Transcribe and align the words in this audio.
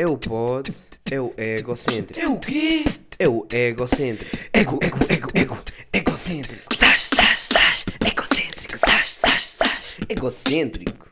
É 0.00 0.06
o 0.06 0.16
pod, 0.16 0.72
é 1.12 1.20
o 1.20 1.30
egocêntrico. 1.36 2.18
É 2.18 2.26
o 2.26 2.40
quê? 2.40 2.84
É 3.18 3.28
o 3.28 3.46
egocêntrico. 3.52 4.34
Ego, 4.50 4.78
ego, 4.82 4.96
ego, 5.12 5.28
ego, 5.34 5.62
egocêntrico. 5.92 6.74
Sás, 6.74 7.02
sás, 7.14 7.38
sás, 7.52 7.84
egocêntrico. 8.10 8.78
Sás, 8.78 9.06
sás, 9.08 9.42
sás. 9.42 9.98
Egocêntrico. 10.08 11.06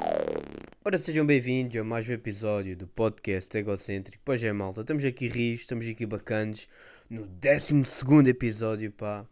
Ora, 0.83 0.99
sejam 0.99 1.27
bem-vindos 1.27 1.77
a 1.77 1.85
mais 1.85 2.09
um 2.09 2.15
episódio 2.15 2.75
do 2.75 2.87
podcast 2.87 3.55
Egocêntrico. 3.59 4.23
Pois 4.25 4.43
é, 4.43 4.55
malta, 4.55 4.81
estamos 4.81 5.05
aqui 5.05 5.29
rios, 5.29 5.61
estamos 5.61 5.87
aqui 5.87 6.07
bacanas 6.07 6.67
no 7.11 7.27
12 7.27 7.75
episódio, 8.27 8.91
pá. 8.93 9.27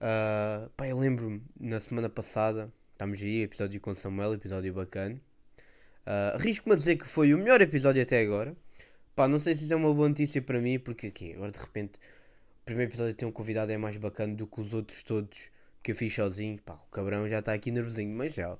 Ah, 0.00 0.68
pá, 0.76 0.86
eu 0.86 0.96
lembro-me 0.96 1.42
na 1.58 1.80
semana 1.80 2.08
passada, 2.08 2.72
estamos 2.92 3.20
aí, 3.20 3.42
episódio 3.42 3.80
com 3.80 3.92
Samuel, 3.96 4.34
episódio 4.34 4.72
bacana. 4.72 5.20
Uh, 6.10 6.34
Arrisco-me 6.34 6.74
a 6.74 6.76
dizer 6.76 6.96
que 6.96 7.06
foi 7.06 7.32
o 7.32 7.38
melhor 7.38 7.60
episódio 7.60 8.02
até 8.02 8.20
agora. 8.20 8.56
Pá, 9.14 9.28
não 9.28 9.38
sei 9.38 9.54
se 9.54 9.62
isso 9.62 9.72
é 9.72 9.76
uma 9.76 9.94
boa 9.94 10.08
notícia 10.08 10.42
para 10.42 10.60
mim, 10.60 10.76
porque 10.76 11.06
aqui, 11.06 11.34
agora 11.34 11.52
de 11.52 11.60
repente, 11.60 12.00
o 12.62 12.64
primeiro 12.64 12.90
episódio 12.90 13.14
tem 13.14 13.28
um 13.28 13.30
convidado 13.30 13.70
é 13.70 13.76
mais 13.76 13.96
bacana 13.96 14.34
do 14.34 14.44
que 14.44 14.60
os 14.60 14.74
outros 14.74 15.04
todos 15.04 15.52
que 15.80 15.92
eu 15.92 15.94
fiz 15.94 16.12
sozinho. 16.12 16.60
Pá, 16.62 16.74
o 16.74 16.90
cabrão 16.90 17.28
já 17.28 17.38
está 17.38 17.52
aqui 17.52 17.70
nervosinho, 17.70 18.12
mas 18.12 18.34
já 18.34 18.58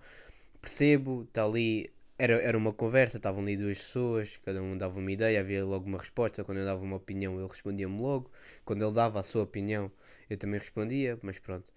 percebo, 0.63 1.25
está 1.25 1.45
ali. 1.45 1.91
Era, 2.17 2.35
era 2.41 2.57
uma 2.57 2.73
conversa, 2.73 3.17
estavam 3.17 3.43
ali 3.43 3.57
duas 3.57 3.79
pessoas, 3.79 4.37
cada 4.37 4.63
um 4.63 4.77
dava 4.79 5.01
uma 5.01 5.11
ideia, 5.11 5.41
havia 5.41 5.65
logo 5.65 5.87
uma 5.87 5.99
resposta. 5.99 6.45
Quando 6.45 6.59
eu 6.59 6.65
dava 6.65 6.85
uma 6.85 6.97
opinião, 6.97 7.37
ele 7.37 7.49
respondia-me 7.49 8.01
logo. 8.01 8.31
Quando 8.65 8.85
ele 8.85 8.95
dava 8.95 9.19
a 9.19 9.23
sua 9.25 9.43
opinião, 9.43 9.91
eu 10.29 10.37
também 10.37 10.61
respondia, 10.61 11.19
mas 11.23 11.41
pronto. 11.41 11.73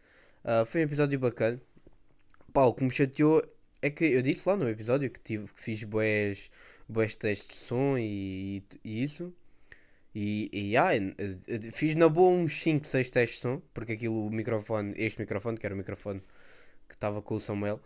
Uh, 0.45 0.65
foi 0.65 0.81
um 0.81 0.83
episódio 0.83 1.17
bacana. 1.17 1.59
Pá, 2.53 2.63
o 2.65 2.73
que 2.75 2.83
me 2.83 2.91
chateou 2.91 3.41
é 3.83 3.89
que 3.89 4.05
eu 4.05 4.21
disse 4.21 4.47
lá 4.47 4.55
no 4.55 4.67
episódio 4.69 5.09
que, 5.11 5.19
tive, 5.19 5.45
que 5.53 5.59
fiz 5.59 5.83
boés, 5.83 6.49
boés 6.87 7.15
testes 7.15 7.49
de 7.49 7.55
som 7.55 7.97
e, 7.97 8.63
e 8.83 9.03
isso. 9.03 9.33
E, 10.15 10.49
e 10.53 10.77
ah, 10.77 10.91
fiz 11.73 11.95
na 11.95 12.07
boa 12.07 12.31
uns 12.31 12.53
5, 12.61 12.85
6 12.87 13.11
testes 13.11 13.37
de 13.37 13.41
som, 13.41 13.61
porque 13.73 13.93
aquilo, 13.93 14.25
o 14.27 14.29
microfone, 14.31 14.93
este 14.95 15.19
microfone, 15.19 15.57
que 15.57 15.65
era 15.65 15.75
o 15.75 15.77
microfone 15.77 16.21
que 16.87 16.95
estava 16.95 17.21
com 17.21 17.35
o 17.35 17.41
Samuel, 17.41 17.81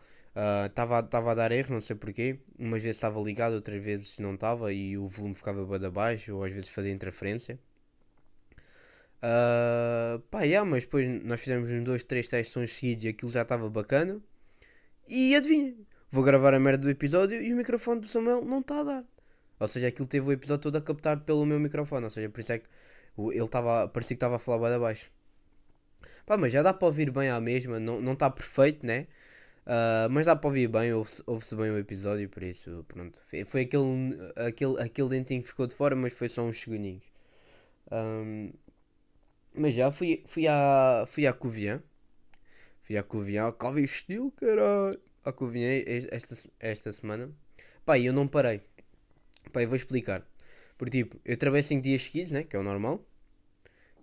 estava 0.67 0.99
uh, 1.01 1.29
a 1.29 1.35
dar 1.35 1.51
erro, 1.51 1.73
não 1.73 1.81
sei 1.81 1.95
porquê. 1.95 2.39
Umas 2.59 2.83
vezes 2.83 2.97
estava 2.97 3.19
ligado, 3.21 3.53
outras 3.53 3.83
vezes 3.83 4.19
não 4.19 4.35
estava 4.35 4.71
e 4.73 4.97
o 4.97 5.07
volume 5.07 5.35
ficava 5.35 5.65
bem 5.65 5.87
abaixo, 5.87 6.35
ou 6.35 6.43
às 6.43 6.53
vezes 6.53 6.69
fazia 6.69 6.91
interferência. 6.91 7.59
Uh, 9.17 10.19
pá, 10.29 10.43
yeah, 10.43 10.69
mas 10.69 10.83
depois 10.83 11.07
nós 11.23 11.41
fizemos 11.41 11.69
uns 11.71 11.83
2, 11.83 12.03
3 12.03 12.27
testes 12.27 12.47
de 12.49 12.53
sons 12.53 12.71
seguidos 12.71 13.05
e 13.05 13.07
aquilo 13.09 13.31
já 13.31 13.41
estava 13.41 13.69
bacana. 13.69 14.21
E 15.07 15.35
adivinha, 15.35 15.75
vou 16.11 16.23
gravar 16.23 16.53
a 16.53 16.59
merda 16.59 16.83
do 16.83 16.89
episódio 16.89 17.41
e 17.41 17.53
o 17.53 17.57
microfone 17.57 18.01
do 18.01 18.07
Samuel 18.07 18.43
não 18.43 18.59
está 18.59 18.79
a 18.81 18.83
dar. 18.83 19.05
Ou 19.59 19.67
seja, 19.67 19.87
aquilo 19.87 20.07
teve 20.07 20.27
o 20.29 20.31
episódio 20.31 20.63
todo 20.63 20.75
a 20.77 20.81
captar 20.81 21.19
pelo 21.21 21.45
meu 21.45 21.59
microfone. 21.59 22.05
Ou 22.05 22.11
seja, 22.11 22.29
por 22.29 22.39
isso 22.39 22.51
é 22.51 22.59
que 22.59 22.67
ele 23.17 23.43
estava. 23.43 23.87
parecia 23.87 24.15
que 24.15 24.17
estava 24.17 24.35
a 24.35 24.39
falar 24.39 24.67
bem 24.67 24.75
abaixo. 24.75 25.11
Pá, 26.25 26.37
mas 26.37 26.51
já 26.51 26.61
dá 26.61 26.73
para 26.73 26.87
ouvir 26.87 27.11
bem 27.11 27.29
à 27.29 27.39
mesma. 27.39 27.79
Não 27.79 28.13
está 28.13 28.29
perfeito, 28.29 28.85
né? 28.85 29.07
Uh, 29.65 30.09
mas 30.09 30.25
dá 30.25 30.35
para 30.35 30.47
ouvir 30.47 30.67
bem, 30.69 30.93
ouve-se 30.93 31.21
ouve 31.27 31.55
bem 31.57 31.71
o 31.71 31.77
episódio, 31.77 32.29
por 32.29 32.41
isso, 32.41 32.85
pronto. 32.87 33.21
Foi 33.45 33.61
aquele, 33.61 34.17
aquele, 34.37 34.81
aquele 34.81 35.09
dentinho 35.09 35.41
que 35.41 35.49
ficou 35.49 35.67
de 35.67 35.75
fora, 35.75 35.93
mas 35.95 36.13
foi 36.13 36.29
só 36.29 36.43
uns 36.43 36.57
segundinhos. 36.61 37.03
Um, 37.91 38.53
mas 39.53 39.73
já 39.73 39.91
fui, 39.91 40.23
fui 40.25 40.47
à, 40.47 41.05
fui 41.07 41.27
à 41.27 41.33
Covian. 41.33 41.81
Fui 42.87 42.95
à 42.95 43.03
Covian, 43.03 43.51
Covid 43.51 43.85
Steel, 43.85 44.31
caralho 44.31 44.97
eu 45.25 45.47
vim 45.47 45.61
esta, 46.09 46.49
esta 46.57 46.93
semana. 46.93 47.29
Pá, 47.85 47.99
eu 47.99 48.13
não 48.13 48.25
parei. 48.25 48.61
Pá, 49.51 49.61
eu 49.61 49.67
vou 49.67 49.75
explicar. 49.75 50.25
Porque 50.77 51.03
tipo, 51.03 51.19
eu 51.25 51.35
trabalhei 51.35 51.63
5 51.63 51.81
dias 51.81 52.03
seguidos, 52.03 52.31
né? 52.31 52.43
Que 52.45 52.55
é 52.55 52.59
o 52.59 52.63
normal. 52.63 53.05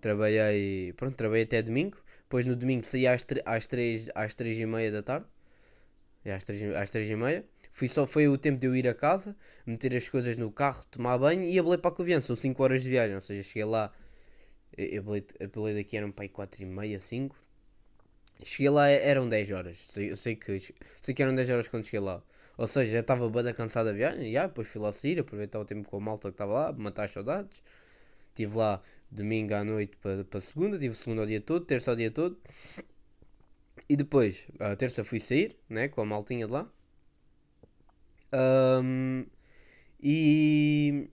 Trabalhei. 0.02 0.92
Pronto, 0.98 1.16
trabalhei 1.16 1.44
até 1.44 1.62
domingo. 1.62 1.96
Depois 2.24 2.44
no 2.44 2.54
domingo 2.54 2.84
saí 2.84 3.06
às, 3.06 3.24
às 3.46 3.66
3 3.66 4.10
às 4.14 4.34
3 4.34 4.60
e 4.60 4.66
meia 4.66 4.92
da 4.92 5.02
tarde. 5.02 5.26
Às 6.26 6.44
3, 6.44 6.74
às 6.74 6.90
3 6.90 7.08
e 7.08 7.16
meia. 7.16 7.42
Fui 7.70 7.88
só, 7.88 8.06
foi 8.06 8.28
o 8.28 8.36
tempo 8.36 8.60
de 8.60 8.66
eu 8.66 8.76
ir 8.76 8.86
a 8.86 8.92
casa, 8.94 9.34
meter 9.64 9.96
as 9.96 10.10
coisas 10.10 10.36
no 10.36 10.52
carro, 10.52 10.84
tomar 10.90 11.16
banho 11.16 11.44
e 11.44 11.58
abelei 11.58 11.78
para 11.78 11.90
a 11.90 11.94
Covian. 11.94 12.20
São 12.20 12.36
5 12.36 12.62
horas 12.62 12.82
de 12.82 12.90
viagem. 12.90 13.14
Ou 13.14 13.22
seja, 13.22 13.42
cheguei 13.42 13.64
lá. 13.64 13.90
Eu 14.76 15.00
abelei 15.00 15.74
daqui 15.74 15.96
eram 15.96 16.12
para 16.12 16.26
aí 16.26 16.28
4 16.28 16.62
e 16.62 16.66
meia, 16.66 17.00
5. 17.00 17.43
Cheguei 18.42 18.70
lá, 18.70 18.88
eram 18.88 19.28
10 19.28 19.52
horas. 19.52 19.78
Sei, 19.78 20.14
sei, 20.16 20.36
que, 20.36 20.58
sei 21.00 21.14
que 21.14 21.22
eram 21.22 21.34
10 21.34 21.50
horas 21.50 21.68
quando 21.68 21.84
cheguei 21.84 22.00
lá. 22.00 22.22
Ou 22.56 22.66
seja, 22.66 22.98
estava 23.00 23.28
bada 23.28 23.52
cansada 23.52 23.90
da 23.90 23.96
viagem. 23.96 24.34
E, 24.34 24.40
depois 24.40 24.68
fui 24.68 24.80
lá 24.80 24.92
sair, 24.92 25.18
aproveitar 25.18 25.60
o 25.60 25.64
tempo 25.64 25.88
com 25.88 25.96
a 25.96 26.00
malta 26.00 26.28
que 26.28 26.34
estava 26.34 26.52
lá, 26.52 26.72
matar 26.72 27.04
as 27.04 27.10
saudades. 27.12 27.62
Estive 28.28 28.56
lá 28.56 28.80
domingo 29.10 29.54
à 29.54 29.64
noite 29.64 29.96
para, 29.98 30.24
para 30.24 30.40
segunda, 30.40 30.78
tive 30.78 30.94
segunda 30.94 31.22
o 31.22 31.26
dia 31.26 31.40
todo, 31.40 31.64
terça 31.64 31.92
o 31.92 31.96
dia 31.96 32.10
todo. 32.10 32.38
E 33.88 33.96
depois, 33.96 34.48
a 34.58 34.74
terça 34.76 35.04
fui 35.04 35.20
sair, 35.20 35.56
né, 35.68 35.88
com 35.88 36.00
a 36.00 36.04
maltinha 36.04 36.46
de 36.46 36.52
lá. 36.52 36.68
Um, 38.32 39.26
e, 40.02 41.08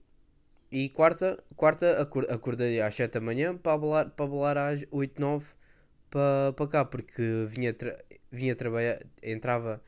e 0.70 0.88
quarta, 0.90 1.42
quarta 1.56 2.02
acordei 2.30 2.80
às 2.80 2.94
7 2.94 3.12
da 3.14 3.20
manhã 3.20 3.56
para 3.56 3.78
balar, 3.78 4.10
para 4.10 4.26
balar 4.26 4.58
às 4.58 4.84
8, 4.90 5.20
9 5.20 5.54
para, 6.12 6.68
cá, 6.68 6.84
porque 6.84 7.46
vinha, 7.48 7.72
tra 7.72 7.96
vinha 8.30 8.54
trabalhar, 8.54 9.00
entrava, 9.22 9.82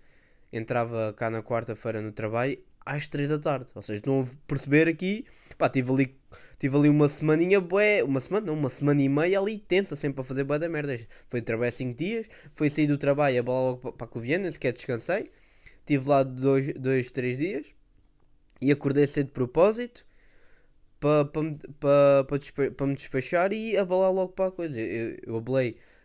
entrava 0.52 1.12
cá 1.12 1.30
na 1.30 1.42
quarta-feira 1.42 2.00
no 2.00 2.12
trabalho 2.12 2.58
às 2.84 3.08
3 3.08 3.28
da 3.28 3.38
tarde. 3.38 3.70
Ou 3.74 3.82
seja, 3.82 4.02
não 4.06 4.26
perceber 4.46 4.88
aqui, 4.88 5.26
pá, 5.58 5.68
tive 5.68 5.92
ali, 5.92 6.16
tive 6.58 6.76
ali 6.76 6.88
uma 6.88 7.08
semaninha, 7.08 7.60
bué, 7.60 8.02
uma 8.02 8.20
semana, 8.20 8.46
não, 8.46 8.54
uma 8.54 8.70
semana 8.70 9.02
e 9.02 9.08
meia 9.08 9.38
ali 9.38 9.58
tensa, 9.58 9.94
sempre 9.96 10.20
a 10.22 10.24
fazer 10.24 10.44
bué 10.44 10.58
da 10.58 10.68
merda. 10.68 10.96
Foi 11.28 11.42
trabalhar 11.42 11.72
5 11.72 11.94
dias, 11.94 12.28
foi 12.54 12.70
sair 12.70 12.86
do 12.86 12.98
trabalho, 12.98 13.38
a 13.40 13.42
bola 13.42 13.70
logo 13.72 13.92
para 13.92 14.06
a 14.06 14.08
Coviana, 14.08 14.50
sequer 14.50 14.72
descansei. 14.72 15.30
Tive 15.86 16.08
lá 16.08 16.22
2, 16.22 17.10
3 17.10 17.38
dias 17.38 17.74
e 18.60 18.72
acordei 18.72 19.06
cedo 19.06 19.26
de 19.26 19.32
propósito 19.32 20.06
para 21.00 21.26
pa, 21.26 21.40
pa, 21.80 22.24
pa, 22.24 22.70
pa, 22.76 22.86
me 22.86 22.94
despachar 22.94 23.52
e 23.52 23.76
abalar 23.76 24.12
logo 24.12 24.32
para 24.32 24.46
a 24.46 24.50
coisa. 24.52 24.80
Eu, 24.80 25.18
eu 25.26 25.36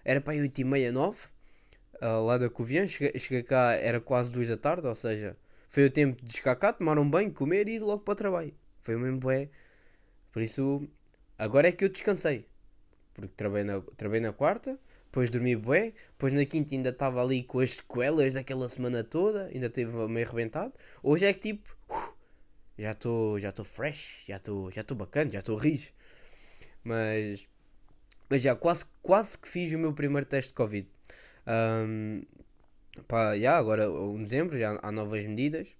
era 0.03 0.21
para 0.21 0.33
aí 0.33 0.41
8 0.41 0.61
e 0.61 0.63
meia, 0.63 0.91
9, 0.91 1.27
uh, 2.01 2.25
lá 2.25 2.37
da 2.37 2.49
Covian, 2.49 2.87
cheguei, 2.87 3.17
cheguei, 3.19 3.43
cá, 3.43 3.73
era 3.73 3.99
quase 3.99 4.31
2 4.31 4.47
da 4.47 4.57
tarde, 4.57 4.87
ou 4.87 4.95
seja, 4.95 5.35
foi 5.67 5.85
o 5.85 5.91
tempo 5.91 6.21
de 6.21 6.25
descacar, 6.25 6.73
tomar 6.73 6.97
um 6.97 7.09
banho, 7.09 7.31
comer 7.31 7.67
e 7.67 7.75
ir 7.75 7.79
logo 7.79 8.03
para 8.03 8.11
o 8.13 8.15
trabalho. 8.15 8.53
Foi 8.81 8.95
o 8.95 8.99
mesmo 8.99 9.19
bué. 9.19 9.49
Por 10.31 10.41
isso, 10.41 10.87
agora 11.37 11.67
é 11.67 11.71
que 11.71 11.85
eu 11.85 11.89
descansei. 11.89 12.47
Porque 13.13 13.33
trabalhei 13.35 13.65
na, 13.65 13.81
trabalhei 13.97 14.21
na 14.21 14.33
quarta, 14.33 14.79
depois 15.05 15.29
dormi 15.29 15.55
bué, 15.55 15.93
depois 16.11 16.33
na 16.33 16.45
quinta 16.45 16.73
ainda 16.73 16.89
estava 16.89 17.21
ali 17.21 17.43
com 17.43 17.59
as 17.59 17.71
sequelas 17.71 18.33
daquela 18.33 18.67
semana 18.67 19.03
toda, 19.03 19.47
ainda 19.47 19.67
esteve 19.67 19.95
meio 20.07 20.25
arrebentado. 20.25 20.73
Hoje 21.03 21.25
é 21.25 21.33
que 21.33 21.53
tipo, 21.53 21.75
uh, 21.89 22.13
já 22.77 22.91
estou 22.91 23.39
já 23.39 23.51
fresh, 23.51 24.25
já 24.27 24.37
estou 24.37 24.71
já 24.71 24.83
bacana, 24.95 25.29
já 25.29 25.39
estou 25.39 25.55
rijo. 25.55 25.91
Mas 26.83 27.47
mas 28.29 28.41
já 28.41 28.55
quase, 28.55 28.85
quase 29.01 29.37
que 29.37 29.47
fiz 29.47 29.73
o 29.73 29.79
meu 29.79 29.93
primeiro 29.93 30.25
teste 30.25 30.51
de 30.51 30.55
Covid. 30.55 30.87
Um, 31.47 32.23
pá, 33.07 33.37
já, 33.37 33.57
agora, 33.57 33.85
em 33.85 34.23
dezembro, 34.23 34.57
já 34.57 34.79
há 34.81 34.91
novas 34.91 35.25
medidas. 35.25 35.75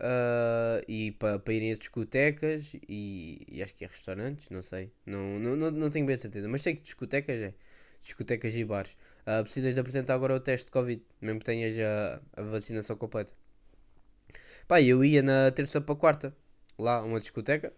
Uh, 0.00 0.78
e 0.86 1.10
para 1.12 1.40
pa 1.40 1.52
irem 1.52 1.72
a 1.72 1.76
discotecas 1.76 2.74
e, 2.88 3.44
e, 3.48 3.60
acho 3.62 3.74
que 3.74 3.84
é 3.84 3.88
restaurantes, 3.88 4.48
não 4.48 4.62
sei. 4.62 4.92
Não, 5.04 5.40
não, 5.40 5.56
não, 5.56 5.70
não 5.72 5.90
tenho 5.90 6.06
bem 6.06 6.16
certeza. 6.16 6.48
Mas 6.48 6.62
sei 6.62 6.74
que 6.76 6.82
discotecas 6.82 7.40
é. 7.40 7.54
Discotecas 8.00 8.54
e 8.56 8.64
bares. 8.64 8.96
Uh, 9.26 9.42
precisas 9.42 9.74
de 9.74 9.80
apresentar 9.80 10.14
agora 10.14 10.34
o 10.34 10.40
teste 10.40 10.66
de 10.66 10.72
Covid, 10.72 11.02
mesmo 11.20 11.40
que 11.40 11.44
tenhas 11.46 11.76
a, 11.80 12.20
a 12.36 12.42
vacinação 12.42 12.96
completa. 12.96 13.32
Pá, 14.68 14.80
eu 14.80 15.04
ia 15.04 15.22
na 15.22 15.50
terça 15.50 15.80
para 15.80 15.96
quarta, 15.96 16.36
lá, 16.78 17.02
uma 17.02 17.18
discoteca. 17.18 17.72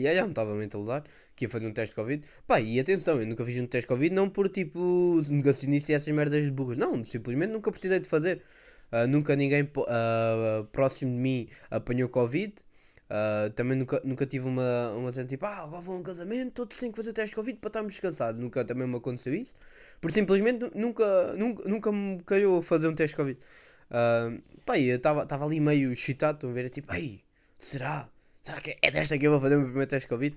E 0.00 0.08
aí 0.08 0.22
me 0.22 0.30
estava 0.30 0.52
a 0.52 0.54
mentalizar 0.54 1.04
que 1.36 1.44
ia 1.44 1.48
fazer 1.48 1.66
um 1.66 1.72
teste 1.72 1.94
de 1.94 1.96
Covid. 1.96 2.26
Pá, 2.46 2.60
e 2.60 2.80
atenção, 2.80 3.20
eu 3.20 3.26
nunca 3.26 3.44
fiz 3.44 3.58
um 3.58 3.66
teste 3.66 3.86
de 3.86 3.88
Covid, 3.88 4.14
não 4.14 4.28
por 4.28 4.48
tipo 4.48 5.20
negacionista 5.30 5.92
e 5.92 5.94
essas 5.94 6.14
merdas 6.14 6.44
de 6.44 6.50
burros. 6.50 6.76
Não, 6.76 7.04
simplesmente 7.04 7.50
nunca 7.52 7.70
precisei 7.70 8.00
de 8.00 8.08
fazer. 8.08 8.42
Uh, 8.92 9.06
nunca 9.06 9.36
ninguém 9.36 9.62
uh, 9.62 10.64
próximo 10.72 11.12
de 11.12 11.18
mim 11.18 11.48
apanhou 11.70 12.08
Covid. 12.08 12.54
Uh, 13.10 13.50
também 13.50 13.76
nunca, 13.76 14.00
nunca 14.04 14.24
tive 14.24 14.46
uma, 14.46 14.92
uma 14.92 15.10
cena 15.10 15.26
tipo, 15.26 15.44
ah, 15.44 15.64
agora 15.64 15.80
vou 15.82 15.96
a 15.96 15.98
um 15.98 16.02
casamento, 16.02 16.52
todos 16.52 16.78
têm 16.78 16.92
que 16.92 16.96
fazer 16.96 17.12
teste 17.12 17.30
de 17.30 17.36
Covid 17.36 17.58
para 17.58 17.68
estarmos 17.68 17.92
descansados. 17.92 18.40
Nunca 18.40 18.64
também 18.64 18.86
me 18.86 18.96
aconteceu 18.96 19.34
isso. 19.34 19.56
Por 20.00 20.12
simplesmente 20.12 20.70
nunca, 20.74 21.32
nunca, 21.36 21.68
nunca 21.68 21.92
me 21.92 22.22
calhou 22.22 22.62
fazer 22.62 22.88
um 22.88 22.94
teste 22.94 23.16
de 23.16 23.22
Covid. 23.22 23.38
Uh, 23.90 24.40
pá, 24.64 24.78
eu 24.78 24.96
estava 24.96 25.44
ali 25.44 25.58
meio 25.58 25.92
excitado, 25.92 26.36
estão 26.36 26.50
a 26.50 26.52
ver, 26.52 26.70
tipo, 26.70 26.86
ai, 26.92 27.20
será? 27.58 28.08
Será 28.42 28.60
que 28.60 28.76
é 28.82 28.90
desta 28.90 29.18
que 29.18 29.26
eu 29.26 29.32
vou 29.32 29.40
fazer 29.40 29.56
o 29.56 29.58
meu 29.58 29.68
primeiro 29.68 29.90
teste 29.90 30.06
de 30.08 30.14
Covid? 30.14 30.36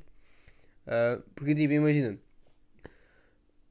Uh, 0.88 1.24
porque 1.36 1.56
tipo, 1.56 1.74
imagina. 1.74 2.18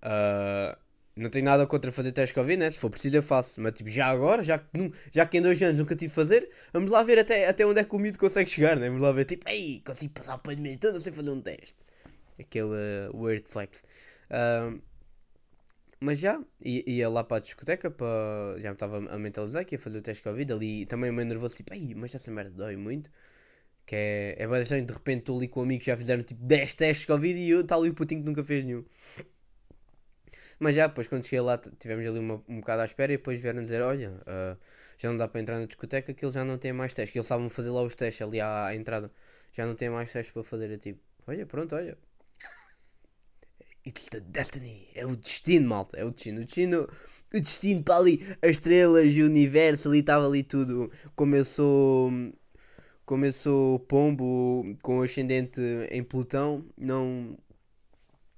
Uh, 0.02 0.76
não 1.14 1.28
tenho 1.28 1.44
nada 1.44 1.66
contra 1.66 1.92
fazer 1.92 2.12
teste 2.12 2.34
Covid, 2.34 2.56
né? 2.56 2.70
Se 2.70 2.78
for 2.78 2.90
preciso 2.90 3.16
eu 3.18 3.22
faço. 3.22 3.60
Mas 3.60 3.72
tipo, 3.74 3.90
já 3.90 4.06
agora, 4.06 4.42
já 4.42 4.58
que, 4.58 4.66
nu- 4.78 4.92
já 5.12 5.26
que 5.26 5.38
em 5.38 5.42
dois 5.42 5.62
anos 5.62 5.78
nunca 5.78 5.94
tive 5.94 6.08
de 6.08 6.14
fazer, 6.14 6.48
vamos 6.72 6.90
lá 6.90 7.02
ver 7.02 7.18
até, 7.18 7.46
até 7.48 7.66
onde 7.66 7.80
é 7.80 7.84
que 7.84 7.94
o 7.94 7.98
miúdo 7.98 8.18
consegue 8.18 8.48
chegar, 8.50 8.76
né? 8.78 8.88
Vamos 8.88 9.02
lá 9.02 9.12
ver, 9.12 9.24
tipo, 9.26 9.48
ei, 9.48 9.82
consigo 9.84 10.14
passar 10.14 10.34
a 10.34 10.38
pandemia 10.38 10.78
toda 10.78 10.98
sem 11.00 11.12
fazer 11.12 11.30
um 11.30 11.40
teste. 11.40 11.84
Aquele 12.40 12.68
uh, 13.10 13.16
weird 13.22 13.46
flex. 13.48 13.84
Ahm, 14.30 14.80
mas 16.00 16.18
já, 16.18 16.40
ia, 16.60 17.08
lá 17.08 17.22
para 17.22 17.36
a 17.36 17.40
discoteca, 17.40 17.90
para... 17.90 18.56
já 18.58 18.70
me 18.70 18.74
estava 18.74 18.98
a 18.98 19.18
mentalizar 19.18 19.64
que 19.64 19.74
ia 19.76 19.78
fazer 19.78 19.98
o 19.98 20.02
teste 20.02 20.22
Covid 20.22 20.52
ali. 20.52 20.86
Também 20.86 21.12
meio 21.12 21.28
nervoso, 21.28 21.56
tipo, 21.56 21.72
ei, 21.74 21.94
mas 21.94 22.14
essa 22.14 22.30
merda 22.30 22.50
dói 22.50 22.76
muito. 22.76 23.08
Que 23.86 23.96
é, 23.96 24.36
é 24.38 24.62
estranho, 24.62 24.86
de 24.86 24.92
repente 24.92 25.20
estou 25.20 25.36
ali 25.36 25.48
com 25.48 25.62
amigos 25.62 25.84
que 25.84 25.90
já 25.90 25.96
fizeram 25.96 26.22
tipo 26.22 26.42
10 26.44 26.74
testes 26.74 27.06
Covid 27.06 27.38
e 27.38 27.50
eu 27.50 27.60
está 27.62 27.76
ali 27.76 27.90
o 27.90 27.94
putinho 27.94 28.22
que 28.22 28.26
nunca 28.28 28.44
fez 28.44 28.64
nenhum. 28.64 28.84
Mas 30.58 30.76
já, 30.76 30.86
depois 30.86 31.08
quando 31.08 31.24
cheguei 31.24 31.40
lá, 31.40 31.58
tivemos 31.58 32.06
ali 32.06 32.20
uma, 32.20 32.42
um 32.48 32.60
bocado 32.60 32.82
à 32.82 32.84
espera 32.84 33.12
e 33.12 33.16
depois 33.16 33.40
vieram 33.40 33.62
dizer: 33.62 33.82
Olha, 33.82 34.16
ah, 34.26 34.56
já 34.96 35.08
não 35.10 35.16
dá 35.16 35.26
para 35.26 35.40
entrar 35.40 35.58
na 35.58 35.66
discoteca 35.66 36.14
que 36.14 36.24
eles 36.24 36.34
já 36.34 36.44
não 36.44 36.56
têm 36.56 36.72
mais 36.72 36.92
testes. 36.92 37.12
Que 37.12 37.18
eles 37.18 37.26
estavam 37.26 37.46
a 37.46 37.50
fazer 37.50 37.70
lá 37.70 37.82
os 37.82 37.94
testes 37.96 38.22
ali 38.26 38.40
à, 38.40 38.66
à 38.66 38.74
entrada, 38.76 39.10
já 39.52 39.66
não 39.66 39.74
têm 39.74 39.90
mais 39.90 40.12
testes 40.12 40.32
para 40.32 40.44
fazer. 40.44 40.70
Eu 40.70 40.78
tipo: 40.78 41.00
Olha, 41.26 41.46
pronto, 41.46 41.74
olha. 41.74 41.98
It's 43.84 44.08
the 44.10 44.20
destiny. 44.20 44.88
É 44.94 45.04
o 45.04 45.16
destino, 45.16 45.68
malta. 45.68 45.96
É 45.98 46.04
o 46.04 46.12
destino. 46.12 46.40
O 46.40 46.44
destino, 46.44 46.88
o 47.34 47.40
destino 47.40 47.82
para 47.82 47.96
ali, 47.96 48.20
as 48.40 48.50
estrelas, 48.52 49.16
o 49.16 49.24
universo, 49.24 49.88
ali 49.88 49.98
estava 49.98 50.26
ali 50.26 50.44
tudo. 50.44 50.92
Sou. 51.44 52.10
Sou 53.32 53.78
pombo 53.80 54.76
com 54.82 55.02
ascendente 55.02 55.60
em 55.90 56.02
Plutão, 56.02 56.64
não 56.76 57.36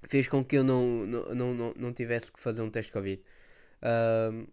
fez 0.07 0.27
com 0.27 0.43
que 0.43 0.57
eu 0.57 0.63
não, 0.63 1.05
não, 1.05 1.35
não, 1.35 1.53
não, 1.53 1.73
não 1.77 1.93
tivesse 1.93 2.31
que 2.31 2.39
fazer 2.39 2.61
um 2.61 2.69
teste 2.69 2.91
Covid. 2.91 3.21
Ahm, 3.81 4.47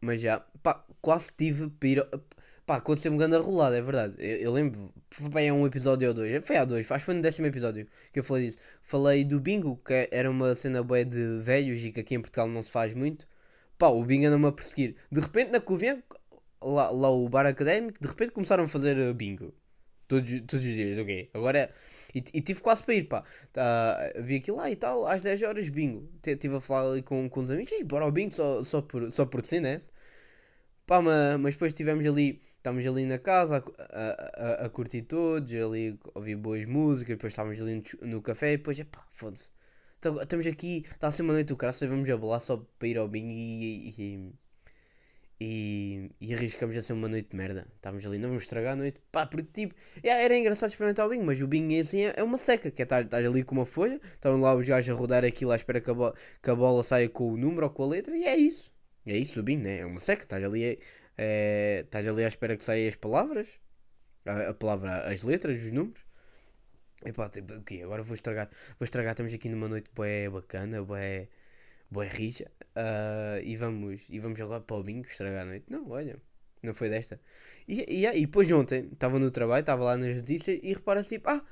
mas 0.00 0.20
já, 0.22 0.40
pá, 0.62 0.84
quase 1.02 1.30
tive 1.36 1.70
para 1.70 1.88
ir. 1.90 2.00
ao- 2.00 2.20
Pá, 2.66 2.76
aconteceu-me 2.76 3.18
grande 3.18 3.36
rolada, 3.38 3.76
é 3.78 3.82
verdade. 3.82 4.14
Eu, 4.18 4.38
eu 4.38 4.52
lembro, 4.52 4.92
foi 5.10 5.28
bem 5.30 5.52
um 5.52 5.66
episódio 5.66 6.08
ou 6.08 6.14
dois. 6.14 6.44
Foi 6.46 6.56
há 6.56 6.64
dois, 6.64 6.90
acho 6.92 7.00
que 7.02 7.06
foi 7.06 7.14
no 7.14 7.20
décimo 7.22 7.46
episódio 7.48 7.86
que 8.12 8.20
eu 8.20 8.24
falei 8.24 8.46
disso. 8.46 8.58
Falei 8.82 9.24
do 9.24 9.40
bingo, 9.40 9.76
que 9.84 10.08
era 10.12 10.30
uma 10.30 10.54
cena 10.54 10.82
boa 10.82 11.04
de 11.04 11.40
velhos 11.42 11.84
e 11.84 11.92
que 11.92 12.00
aqui 12.00 12.14
em 12.16 12.20
Portugal 12.22 12.48
não 12.48 12.62
se 12.62 12.70
faz 12.70 12.94
muito. 12.94 13.28
Pá, 13.78 13.88
o 13.88 14.04
bingo 14.04 14.26
anda-me 14.28 14.46
a 14.48 14.52
perseguir. 14.52 14.96
De 15.12 15.20
repente 15.20 15.50
na 15.52 15.60
Covilhã, 15.60 16.02
lá, 16.62 16.90
lá 16.90 17.10
o 17.10 17.28
bar 17.28 17.46
académico, 17.46 17.98
de 18.00 18.08
repente 18.08 18.32
começaram 18.32 18.64
a 18.64 18.68
fazer 18.68 18.96
uh, 18.98 19.14
bingo. 19.14 19.52
Todos, 20.10 20.28
todos 20.40 20.66
os 20.66 20.74
dias, 20.74 20.98
ok. 20.98 21.30
Agora. 21.32 21.70
E, 22.12 22.18
e 22.34 22.40
tive 22.40 22.60
quase 22.60 22.82
para 22.82 22.94
ir, 22.94 23.04
pá. 23.04 23.22
Tá, 23.52 24.12
vi 24.22 24.36
aquilo 24.36 24.56
lá 24.56 24.68
e 24.68 24.74
tal, 24.74 25.06
às 25.06 25.22
10 25.22 25.42
horas 25.44 25.68
bingo. 25.68 26.08
Estive 26.26 26.56
a 26.56 26.60
falar 26.60 26.90
ali 26.90 27.02
com, 27.02 27.28
com 27.30 27.40
os 27.40 27.50
amigos, 27.52 27.70
e 27.72 27.84
bora 27.84 28.04
ao 28.04 28.10
bingo 28.10 28.32
só, 28.32 28.64
só, 28.64 28.82
por, 28.82 29.12
só 29.12 29.24
por 29.24 29.44
si, 29.44 29.60
né? 29.60 29.80
Pá, 30.86 31.00
mas, 31.00 31.38
mas 31.38 31.54
depois 31.54 31.70
estivemos 31.70 32.04
ali, 32.04 32.42
estávamos 32.56 32.84
ali 32.86 33.06
na 33.06 33.18
casa 33.18 33.62
a, 33.78 34.62
a, 34.62 34.66
a, 34.66 34.68
curtir 34.68 35.02
todos, 35.02 35.54
ali 35.54 35.96
ouvir 36.14 36.34
boas 36.36 36.64
músicas, 36.64 37.16
depois 37.16 37.32
estávamos 37.32 37.60
ali 37.62 37.76
no, 38.02 38.08
no 38.08 38.22
café 38.22 38.54
e 38.54 38.56
depois, 38.56 38.78
epá, 38.80 39.06
foda-se. 39.10 39.52
Então, 40.00 40.20
Estamos 40.20 40.46
aqui, 40.48 40.84
está 40.90 41.08
a 41.08 41.12
ser 41.12 41.22
uma 41.22 41.34
noite 41.34 41.48
do 41.48 41.56
caralho, 41.56 41.88
vamos 41.88 42.10
a 42.10 42.16
bolar 42.16 42.40
só 42.40 42.56
para 42.78 42.88
ir 42.88 42.98
ao 42.98 43.06
bingo 43.06 43.30
e, 43.30 43.94
e, 43.96 44.02
e, 44.02 44.32
e 45.40 46.34
arriscamos 46.34 46.76
a 46.76 46.82
ser 46.82 46.92
uma 46.92 47.08
noite 47.08 47.30
de 47.30 47.36
merda. 47.36 47.66
Estávamos 47.76 48.04
ali, 48.06 48.18
não 48.18 48.28
vamos 48.28 48.44
estragar 48.44 48.72
a 48.74 48.76
noite. 48.76 49.00
Pá, 49.10 49.26
porque 49.26 49.50
tipo, 49.52 49.74
era 50.02 50.36
engraçado 50.36 50.70
experimentar 50.70 51.06
o 51.06 51.10
bingo, 51.10 51.24
mas 51.24 51.40
o 51.40 51.48
bingo 51.48 51.78
assim 51.80 52.02
é, 52.02 52.14
é 52.16 52.22
uma 52.22 52.38
seca, 52.38 52.70
que 52.70 52.82
é 52.82 52.84
estás 52.84 53.12
ali 53.26 53.42
com 53.44 53.54
uma 53.54 53.64
folha, 53.66 53.98
estão 54.04 54.40
lá 54.40 54.54
os 54.54 54.68
gajos 54.68 54.94
a 54.94 54.98
rodar 54.98 55.24
aquilo 55.24 55.52
à 55.52 55.56
espera 55.56 55.80
que 55.80 55.90
a, 55.90 55.94
bo- 55.94 56.14
que 56.42 56.50
a 56.50 56.54
bola 56.54 56.82
saia 56.84 57.08
com 57.08 57.32
o 57.32 57.36
número 57.36 57.64
ou 57.66 57.70
com 57.72 57.84
a 57.84 57.86
letra, 57.88 58.16
e 58.16 58.24
é 58.24 58.36
isso. 58.36 58.72
É 59.06 59.16
isso 59.16 59.40
o 59.40 59.42
bingo, 59.42 59.64
né? 59.64 59.78
É 59.80 59.86
uma 59.86 60.00
seca, 60.00 60.22
estás 60.22 60.44
ali, 60.44 60.78
é, 61.16 61.84
ali 61.92 62.24
à 62.24 62.28
espera 62.28 62.56
que 62.56 62.64
saiam 62.64 62.88
as 62.88 62.96
palavras, 62.96 63.60
a, 64.26 64.50
a 64.50 64.54
palavra, 64.54 65.10
as 65.12 65.22
letras, 65.24 65.62
os 65.64 65.72
números. 65.72 66.02
E 67.08 67.12
pá, 67.12 67.28
tipo, 67.30 67.60
quê? 67.62 67.80
Agora 67.82 68.02
vou 68.02 68.14
estragar, 68.14 68.48
vou 68.78 68.84
estragar, 68.84 69.12
estamos 69.12 69.32
aqui 69.34 69.48
numa 69.48 69.68
noite 69.68 69.90
bué 69.94 70.28
bacana, 70.28 70.82
bué, 70.82 71.28
bué 71.90 72.08
rija, 72.08 72.50
ah, 72.76 73.38
e 73.42 73.56
vamos, 73.56 74.08
e 74.10 74.18
vamos 74.20 74.40
agora 74.40 74.60
para 74.60 74.76
o 74.76 74.82
bingo 74.82 75.06
estragar 75.06 75.42
a 75.42 75.44
noite. 75.46 75.66
Não, 75.68 75.88
olha, 75.90 76.20
não 76.62 76.72
foi 76.74 76.88
desta. 76.88 77.20
E, 77.68 77.84
e, 77.88 78.06
e 78.06 78.20
depois 78.26 78.50
ontem, 78.52 78.88
estava 78.92 79.18
no 79.18 79.30
trabalho, 79.30 79.60
estava 79.60 79.84
lá 79.84 79.96
nas 79.96 80.16
notícias, 80.16 80.58
e 80.62 80.72
repara 80.74 81.02
tipo, 81.02 81.28
ah, 81.28 81.44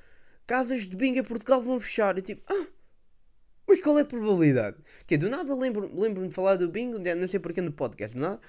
casas 0.46 0.88
de 0.88 0.96
bingo 0.96 1.19
em 1.19 1.25
Portugal 1.25 1.62
vão 1.62 1.81
fechar. 1.81 2.17
E 2.19 2.23
tipo, 2.23 2.43
ah, 2.52 2.67
mas 3.67 3.81
qual 3.81 3.99
é 3.99 4.02
a 4.02 4.05
probabilidade? 4.05 4.76
Que 5.06 5.19
do 5.19 5.29
nada 5.29 5.55
lembro- 5.55 5.90
lembro-me 5.94 6.29
de 6.29 6.35
falar 6.35 6.56
do 6.56 6.70
bingo, 6.70 6.99
não 6.99 7.29
sei 7.29 7.38
porquê 7.41 7.61
no 7.61 7.73
podcast, 7.73 8.17
do 8.17 8.23
nada. 8.23 8.41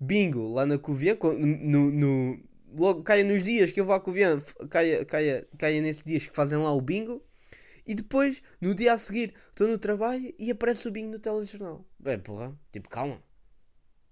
Bingo 0.00 0.52
lá 0.52 0.66
na 0.66 0.78
Covilhã, 0.78 1.14
co- 1.16 1.32
no, 1.34 1.90
no- 1.90 2.40
logo 2.76 3.02
caia 3.02 3.24
nos 3.24 3.44
dias 3.44 3.72
que 3.72 3.80
eu 3.80 3.84
vou 3.84 3.94
à 3.94 4.00
Covilhã, 4.00 4.38
caia, 4.68 5.04
caia, 5.04 5.48
caia 5.58 5.80
nesses 5.80 6.02
dias 6.02 6.26
que 6.26 6.34
fazem 6.36 6.58
lá 6.58 6.72
o 6.72 6.80
bingo. 6.80 7.22
E 7.86 7.94
depois, 7.94 8.42
no 8.60 8.74
dia 8.74 8.92
a 8.94 8.98
seguir, 8.98 9.34
estou 9.50 9.68
no 9.68 9.78
trabalho 9.78 10.34
e 10.38 10.50
aparece 10.50 10.88
o 10.88 10.90
bingo 10.90 11.12
no 11.12 11.18
telejornal. 11.18 11.84
Bem, 11.98 12.18
porra, 12.18 12.58
tipo, 12.72 12.88
calma. 12.88 13.22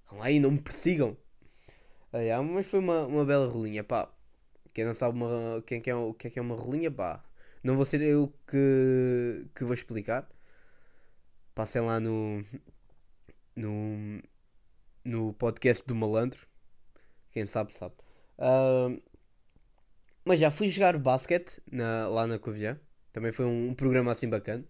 Calma 0.07 0.25
aí, 0.27 0.41
não 0.41 0.51
me 0.51 0.61
persigam. 0.61 1.17
Aí, 2.13 2.31
ah, 2.31 2.43
mas 2.43 2.67
foi 2.67 2.81
uma, 2.81 3.05
uma 3.07 3.25
bela 3.25 3.47
rolinha, 3.49 3.83
pá. 3.85 4.11
Quem 4.73 4.85
não 4.85 4.95
sabe 4.95 5.17
uma, 5.19 5.63
quem 5.67 5.81
que 5.81 5.91
é, 5.91 5.95
o 5.95 6.15
que 6.15 6.29
é 6.29 6.31
que 6.31 6.39
é 6.39 6.43
uma 6.43 6.57
rolinha, 6.57 6.91
pá. 6.91 7.25
Não 7.63 7.77
vou 7.77 7.85
ser 7.85 8.01
eu 8.03 8.33
que, 8.47 9.47
que 9.55 9.65
vou 9.65 9.75
explicar. 9.75 10.29
Passem 11.55 11.83
lá 11.83 12.01
no, 12.01 12.43
no, 13.57 14.23
no 15.05 15.33
podcast 15.35 15.87
do 15.87 15.95
malandro. 15.95 16.47
Quem 17.33 17.47
sabe, 17.47 17.75
sabe. 17.77 17.95
Ah, 18.39 18.91
mas 20.25 20.41
já 20.41 20.51
fui 20.51 20.69
jogar 20.69 20.99
basquete 20.99 21.61
na- 21.71 22.09
lá 22.09 22.27
na 22.27 22.39
Covilhã. 22.39 22.79
Também 23.15 23.31
foi 23.31 23.47
um, 23.47 23.69
um 23.71 23.75
programa 23.75 24.11
assim 24.13 24.29
bacana. 24.29 24.65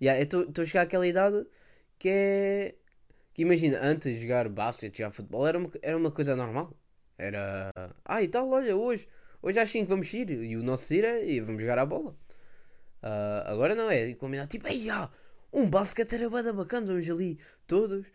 Yeah, 0.00 0.20
estou 0.22 0.62
a 0.62 0.66
chegar 0.66 0.82
àquela 0.82 1.06
idade 1.06 1.46
que 1.98 2.08
é. 2.10 2.74
Que 3.34 3.42
imagina, 3.42 3.78
antes 3.82 4.14
de 4.14 4.22
jogar 4.22 4.46
basquete, 4.50 4.98
jogar 4.98 5.10
futebol, 5.12 5.46
era 5.46 5.58
uma, 5.58 5.70
era 5.82 5.96
uma 5.96 6.10
coisa 6.10 6.36
normal. 6.36 6.76
Era. 7.18 7.72
Ah, 8.04 8.22
e 8.22 8.28
tal, 8.28 8.48
olha, 8.50 8.76
hoje, 8.76 9.08
hoje 9.42 9.58
às 9.58 9.70
5 9.70 9.88
vamos 9.88 10.12
ir. 10.12 10.30
E 10.30 10.54
o 10.56 10.62
nosso 10.62 10.92
ir 10.92 11.04
é. 11.04 11.24
E 11.26 11.40
vamos 11.40 11.62
jogar 11.62 11.78
a 11.78 11.86
bola. 11.86 12.14
Ah, 13.02 13.44
agora 13.46 13.74
não 13.74 13.90
é. 13.90 14.12
Combinar 14.14 14.46
tipo, 14.46 14.68
ei, 14.68 14.84
já, 14.84 15.10
um 15.52 15.68
basquete 15.70 16.14
era 16.16 16.28
bada 16.28 16.52
bacana. 16.52 16.86
Vamos 16.88 17.08
ali 17.08 17.38
todos. 17.66 18.06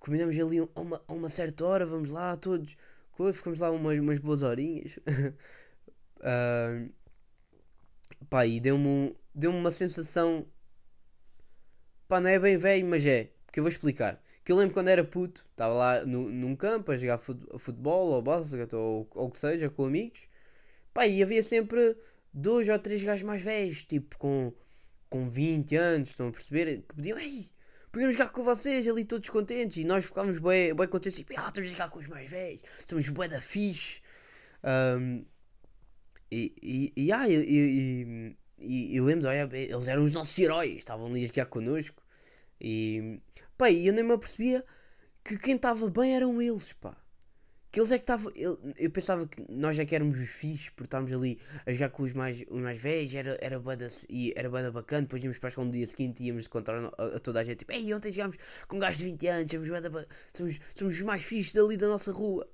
Combinamos 0.00 0.38
ali 0.38 0.58
a 0.60 0.80
uma, 0.80 1.02
uma 1.08 1.30
certa 1.30 1.64
hora. 1.66 1.86
Vamos 1.86 2.12
lá 2.12 2.36
todos. 2.36 2.76
Ficamos 3.32 3.60
lá 3.60 3.70
umas, 3.72 3.98
umas 3.98 4.18
boas 4.20 4.42
horinhas. 4.44 4.98
Ah, 6.22 6.88
pá, 8.30 8.46
e 8.46 8.60
deu-me 8.60 8.86
um- 8.86 9.14
deu-me 9.34 9.58
uma 9.58 9.70
sensação. 9.72 10.46
Pá, 12.08 12.20
não 12.20 12.28
é 12.30 12.38
bem 12.38 12.56
velho, 12.56 12.86
mas 12.86 13.04
é. 13.06 13.30
Porque 13.46 13.60
eu 13.60 13.64
vou 13.64 13.68
explicar. 13.70 14.22
Que 14.44 14.52
eu 14.52 14.56
lembro 14.56 14.74
quando 14.74 14.88
era 14.88 15.04
puto, 15.04 15.44
estava 15.50 15.74
lá 15.74 16.04
no, 16.06 16.28
num 16.30 16.54
campo 16.54 16.92
a 16.92 16.96
jogar 16.96 17.18
fut- 17.18 17.46
futebol 17.58 18.08
ou 18.12 18.22
basquete 18.22 18.74
ou 18.74 19.08
ou 19.14 19.26
o 19.26 19.30
que 19.30 19.38
seja, 19.38 19.68
com 19.70 19.84
amigos. 19.86 20.28
Pá, 20.94 21.06
e 21.06 21.22
havia 21.22 21.42
sempre 21.42 21.96
dois 22.32 22.68
ou 22.68 22.78
três 22.78 23.02
gajos 23.02 23.22
mais 23.24 23.42
velhos, 23.42 23.84
tipo 23.84 24.16
com, 24.18 24.52
com 25.10 25.28
20 25.28 25.74
anos, 25.76 26.10
estão 26.10 26.28
a 26.28 26.32
perceber? 26.32 26.82
Que 26.88 26.94
pediam, 26.94 27.18
ei, 27.18 27.50
podemos 27.92 28.14
jogar 28.16 28.30
com 28.30 28.44
vocês 28.44 28.86
ali 28.86 29.04
todos 29.04 29.28
contentes. 29.30 29.78
E 29.78 29.84
nós 29.84 30.04
ficávamos 30.04 30.38
bem, 30.38 30.74
bem 30.74 30.88
contentes, 30.88 31.18
tipo, 31.18 31.32
ah, 31.38 31.48
estamos 31.48 31.68
a 31.70 31.72
jogar 31.72 31.90
com 31.90 31.98
os 31.98 32.08
mais 32.08 32.30
velhos, 32.30 32.62
estamos 32.78 33.08
bué 33.10 33.28
da 33.28 33.40
fixe. 33.40 34.00
Ahm, 34.62 35.24
e, 36.30 36.54
e, 36.62 36.92
e, 36.96 37.12
ah, 37.12 37.28
e, 37.28 38.26
e, 38.60 38.96
e, 38.96 39.00
lembro, 39.00 39.28
olha, 39.28 39.48
eles 39.52 39.88
eram 39.88 40.04
os 40.04 40.12
nossos 40.12 40.38
heróis, 40.38 40.78
estavam 40.78 41.06
ali 41.06 41.24
a 41.24 41.26
jogar 41.26 41.46
connosco. 41.46 42.02
E, 42.60 43.20
pá, 43.58 43.70
eu 43.70 43.92
nem 43.92 44.04
me 44.04 44.14
apercebia 44.14 44.64
que 45.24 45.38
quem 45.38 45.56
estava 45.56 45.88
bem 45.90 46.16
eram 46.16 46.40
eles, 46.42 46.72
pá. 46.74 46.96
Que 47.70 47.80
eles 47.80 47.92
é 47.92 47.98
que 47.98 48.04
estavam. 48.04 48.32
Eu, 48.36 48.58
eu 48.78 48.90
pensava 48.90 49.26
que 49.26 49.44
nós 49.50 49.78
é 49.78 49.84
que 49.84 49.94
éramos 49.94 50.18
os 50.20 50.30
fixos 50.30 50.70
por 50.70 50.84
estarmos 50.84 51.12
ali 51.12 51.38
a 51.66 51.72
jogar 51.72 51.90
com 51.90 52.04
os 52.04 52.12
mais, 52.14 52.42
os 52.48 52.60
mais 52.62 52.78
velhos, 52.78 53.14
era, 53.14 53.36
era, 53.40 53.58
bué 53.60 53.76
da, 53.76 53.88
e 54.08 54.32
era 54.36 54.48
bué 54.48 54.62
da 54.62 54.70
bacana. 54.72 55.02
Depois 55.02 55.22
íamos 55.22 55.38
para 55.38 55.48
a 55.48 55.50
escola 55.50 55.66
no 55.66 55.72
dia 55.72 55.86
seguinte 55.86 56.22
e 56.22 56.28
íamos 56.28 56.46
contar 56.48 56.76
a, 56.76 56.88
a 57.16 57.18
toda 57.20 57.40
a 57.40 57.44
gente: 57.44 57.58
tipo, 57.58 57.72
Ei, 57.72 57.92
ontem 57.94 58.12
jogámos 58.12 58.36
com 58.68 58.78
gajos 58.78 58.98
de 58.98 59.04
20 59.06 59.26
anos, 59.28 59.50
somos, 59.52 59.68
bué 59.68 59.80
da 59.80 59.90
ba- 59.90 60.06
somos, 60.32 60.58
somos 60.74 60.94
os 60.94 61.02
mais 61.02 61.22
fixos 61.22 61.52
dali 61.52 61.76
da 61.76 61.88
nossa 61.88 62.12
rua. 62.12 62.48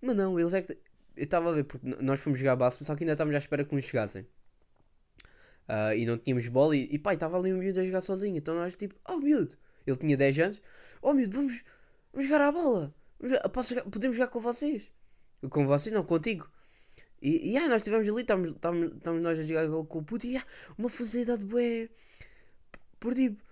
Mas 0.00 0.16
não, 0.16 0.38
eles 0.38 0.52
é 0.54 0.62
que. 0.62 0.78
Eu 1.16 1.24
estava 1.24 1.50
a 1.50 1.52
ver, 1.52 1.64
porque 1.64 1.86
nós 2.02 2.20
fomos 2.20 2.38
jogar 2.38 2.56
basta, 2.56 2.84
só 2.84 2.94
que 2.94 3.04
ainda 3.04 3.12
estávamos 3.12 3.34
à 3.36 3.38
espera 3.38 3.64
que 3.64 3.74
uns 3.74 3.84
chegassem. 3.84 4.26
Ah, 5.68 5.94
e 5.94 6.04
não 6.04 6.18
tínhamos 6.18 6.46
bola 6.48 6.76
e, 6.76 6.88
e 6.94 6.98
pá, 6.98 7.14
estava 7.14 7.38
ali 7.38 7.52
um 7.52 7.58
miúdo 7.58 7.80
a 7.80 7.84
jogar 7.84 8.00
sozinho. 8.00 8.36
Então 8.36 8.54
nós 8.54 8.76
tipo, 8.76 8.94
oh 9.08 9.18
miúdo, 9.18 9.56
ele 9.86 9.96
tinha 9.96 10.16
10 10.16 10.38
anos, 10.40 10.62
oh 11.02 11.14
miúdo, 11.14 11.36
vamos, 11.36 11.64
vamos 12.12 12.26
jogar 12.28 12.42
à 12.48 12.52
bola. 12.52 12.94
Jogar- 13.22 13.84
podemos 13.90 14.16
jogar 14.16 14.28
com 14.28 14.40
vocês. 14.40 14.92
Com 15.50 15.66
vocês, 15.66 15.94
não, 15.94 16.04
contigo. 16.04 16.50
E, 17.22 17.52
e 17.52 17.56
ah, 17.58 17.68
nós 17.68 17.78
estivemos 17.78 18.06
ali, 18.08 18.20
estávamos, 18.22 18.56
nós 19.22 19.38
a 19.38 19.42
jogar 19.42 19.66
com 19.86 19.98
o 19.98 20.02
puto 20.04 20.26
e 20.26 20.36
ah, 20.36 20.44
uma 20.76 20.88
facilidade 20.90 21.44
bué. 21.46 21.88
Por 23.00 23.14
tipo, 23.14 23.42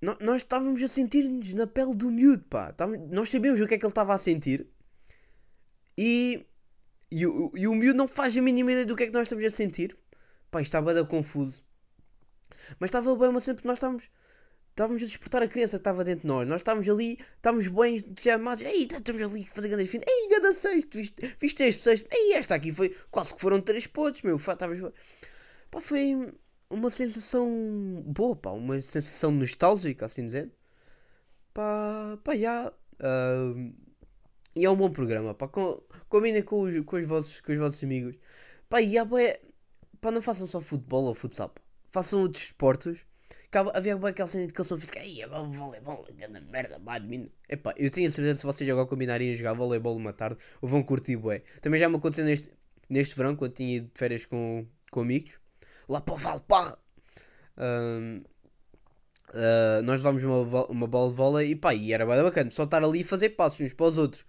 nó- 0.00 0.16
nós 0.20 0.42
estávamos 0.42 0.82
a 0.82 0.88
sentir-nos 0.88 1.54
na 1.54 1.66
pele 1.66 1.94
do 1.94 2.10
miúdo, 2.10 2.44
pá. 2.44 2.74
Nós 3.10 3.30
sabíamos 3.30 3.60
o 3.60 3.66
que 3.66 3.74
é 3.74 3.78
que 3.78 3.84
ele 3.84 3.90
estava 3.90 4.14
a 4.14 4.18
sentir. 4.18 4.66
E, 5.96 6.46
e, 7.10 7.26
o- 7.26 7.52
e 7.56 7.66
o 7.68 7.74
miúdo 7.74 7.96
não 7.98 8.08
faz 8.08 8.36
a 8.36 8.42
mínima 8.42 8.72
ideia 8.72 8.86
do 8.86 8.96
que 8.96 9.04
é 9.04 9.06
que 9.06 9.12
nós 9.12 9.22
estamos 9.24 9.44
a 9.44 9.50
sentir. 9.50 9.96
Pá, 10.50 10.60
estava 10.62 11.04
confuso. 11.04 11.62
Mas 12.78 12.88
estava 12.88 13.14
bem 13.16 13.28
uma 13.28 13.40
sempre 13.40 13.66
nós 13.66 13.78
estávamos. 13.78 14.08
Estávamos 14.70 15.02
a 15.02 15.06
despertar 15.06 15.42
a 15.42 15.48
criança 15.48 15.76
que 15.76 15.80
estava 15.80 16.04
dentro 16.04 16.22
de 16.22 16.26
nós. 16.28 16.48
Nós 16.48 16.60
estávamos 16.60 16.88
ali, 16.88 17.18
estávamos 17.36 17.68
bem 17.68 18.00
chamados. 18.20 18.64
Ei, 18.64 18.86
tá, 18.86 18.96
estamos 18.98 19.22
ali 19.22 19.42
a 19.42 19.54
fazer 19.54 19.68
grande 19.68 19.86
fim. 19.86 19.98
Ei, 20.06 20.28
ganda 20.28 20.54
sexto, 20.54 20.96
viste, 20.96 21.36
viste 21.40 21.62
este 21.64 21.82
sexto. 21.82 22.08
Ei, 22.10 22.32
esta 22.34 22.54
aqui 22.54 22.72
foi. 22.72 22.94
Quase 23.10 23.34
que 23.34 23.40
foram 23.40 23.60
três 23.60 23.86
pontos, 23.86 24.22
meu. 24.22 24.38
Bem. 24.38 24.92
Pá, 25.70 25.80
foi 25.80 26.32
uma 26.70 26.90
sensação 26.90 28.02
boa, 28.06 28.36
pá. 28.36 28.50
Uma 28.52 28.80
sensação 28.80 29.30
nostálgica, 29.32 30.06
assim 30.06 30.24
dizendo. 30.26 30.52
Pá, 31.52 32.18
pá, 32.24 32.36
já. 32.36 32.72
ah, 33.00 33.54
e 34.54 34.64
é 34.64 34.70
um 34.70 34.76
bom 34.76 34.90
programa, 34.90 35.34
pá. 35.34 35.48
Com, 35.48 35.82
combinem 36.08 36.42
com 36.42 36.62
os, 36.62 36.80
com, 36.84 36.96
os 36.96 37.04
vossos, 37.06 37.40
com 37.40 37.52
os 37.52 37.58
vossos 37.58 37.82
amigos. 37.84 38.16
Pá, 38.68 38.80
e 38.80 38.96
há 38.98 39.04
bué- 39.04 39.40
Pá, 40.00 40.10
não 40.10 40.22
façam 40.22 40.46
só 40.46 40.60
futebol 40.60 41.04
ou 41.04 41.14
futsal, 41.14 41.48
pá. 41.50 41.60
Façam 41.92 42.20
outros 42.22 42.44
esportes. 42.44 43.06
Que 43.50 43.58
há- 43.58 43.70
Havia 43.74 43.96
bem 43.96 44.10
aquela 44.10 44.28
cena 44.28 44.42
de 44.44 44.48
educação 44.50 44.78
física. 44.78 45.00
Ei, 45.00 45.22
agora 45.22 45.42
voleibol, 45.44 46.06
grande 46.16 46.40
merda, 46.40 46.78
badminton. 46.78 47.30
Epá, 47.48 47.74
eu 47.76 47.90
tenho 47.90 48.08
a 48.08 48.10
certeza 48.10 48.34
que 48.34 48.40
se 48.40 48.46
vocês 48.46 48.70
agora 48.70 48.86
combinarem 48.86 49.30
a 49.32 49.34
jogar 49.34 49.54
voleibol 49.54 49.96
uma 49.96 50.12
tarde, 50.12 50.38
ou 50.62 50.68
vão 50.68 50.82
curtir 50.82 51.16
bué. 51.16 51.42
Também 51.60 51.80
já 51.80 51.88
me 51.88 51.96
aconteceu 51.96 52.24
neste, 52.24 52.50
neste 52.88 53.14
verão, 53.16 53.36
quando 53.36 53.52
tinha 53.52 53.76
ido 53.76 53.86
de 53.92 53.98
férias 53.98 54.24
com, 54.26 54.66
com 54.90 55.00
amigos. 55.00 55.38
Lá 55.88 56.00
para 56.00 56.14
o 56.14 56.16
Valparra. 56.16 56.78
Ahm, 57.56 58.22
ah, 59.34 59.82
nós 59.82 60.00
levámos 60.00 60.24
uma, 60.24 60.66
uma 60.66 60.86
bola 60.86 61.10
de 61.10 61.16
vôlei 61.16 61.50
e 61.50 61.56
pá, 61.56 61.74
e 61.74 61.92
era 61.92 62.06
bem 62.06 62.22
bacana. 62.22 62.50
Só 62.50 62.64
estar 62.64 62.82
ali 62.84 63.00
e 63.00 63.04
fazer 63.04 63.30
passos 63.30 63.60
uns 63.60 63.74
para 63.74 63.86
os 63.86 63.98
outros. 63.98 64.24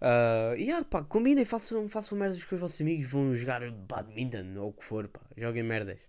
Ah, 0.00 0.54
e 0.56 0.70
ah, 0.70 0.84
pá, 0.84 1.02
combinem, 1.04 1.44
façam, 1.44 1.88
façam 1.88 2.18
merdas 2.18 2.44
com 2.44 2.54
os 2.54 2.60
vossos 2.60 2.80
amigos, 2.80 3.06
vão 3.10 3.34
jogar 3.34 3.70
badminton 3.70 4.54
ou 4.58 4.68
o 4.68 4.72
que 4.72 4.84
for, 4.84 5.08
pá, 5.08 5.20
joguem 5.36 5.62
merdas. 5.62 6.00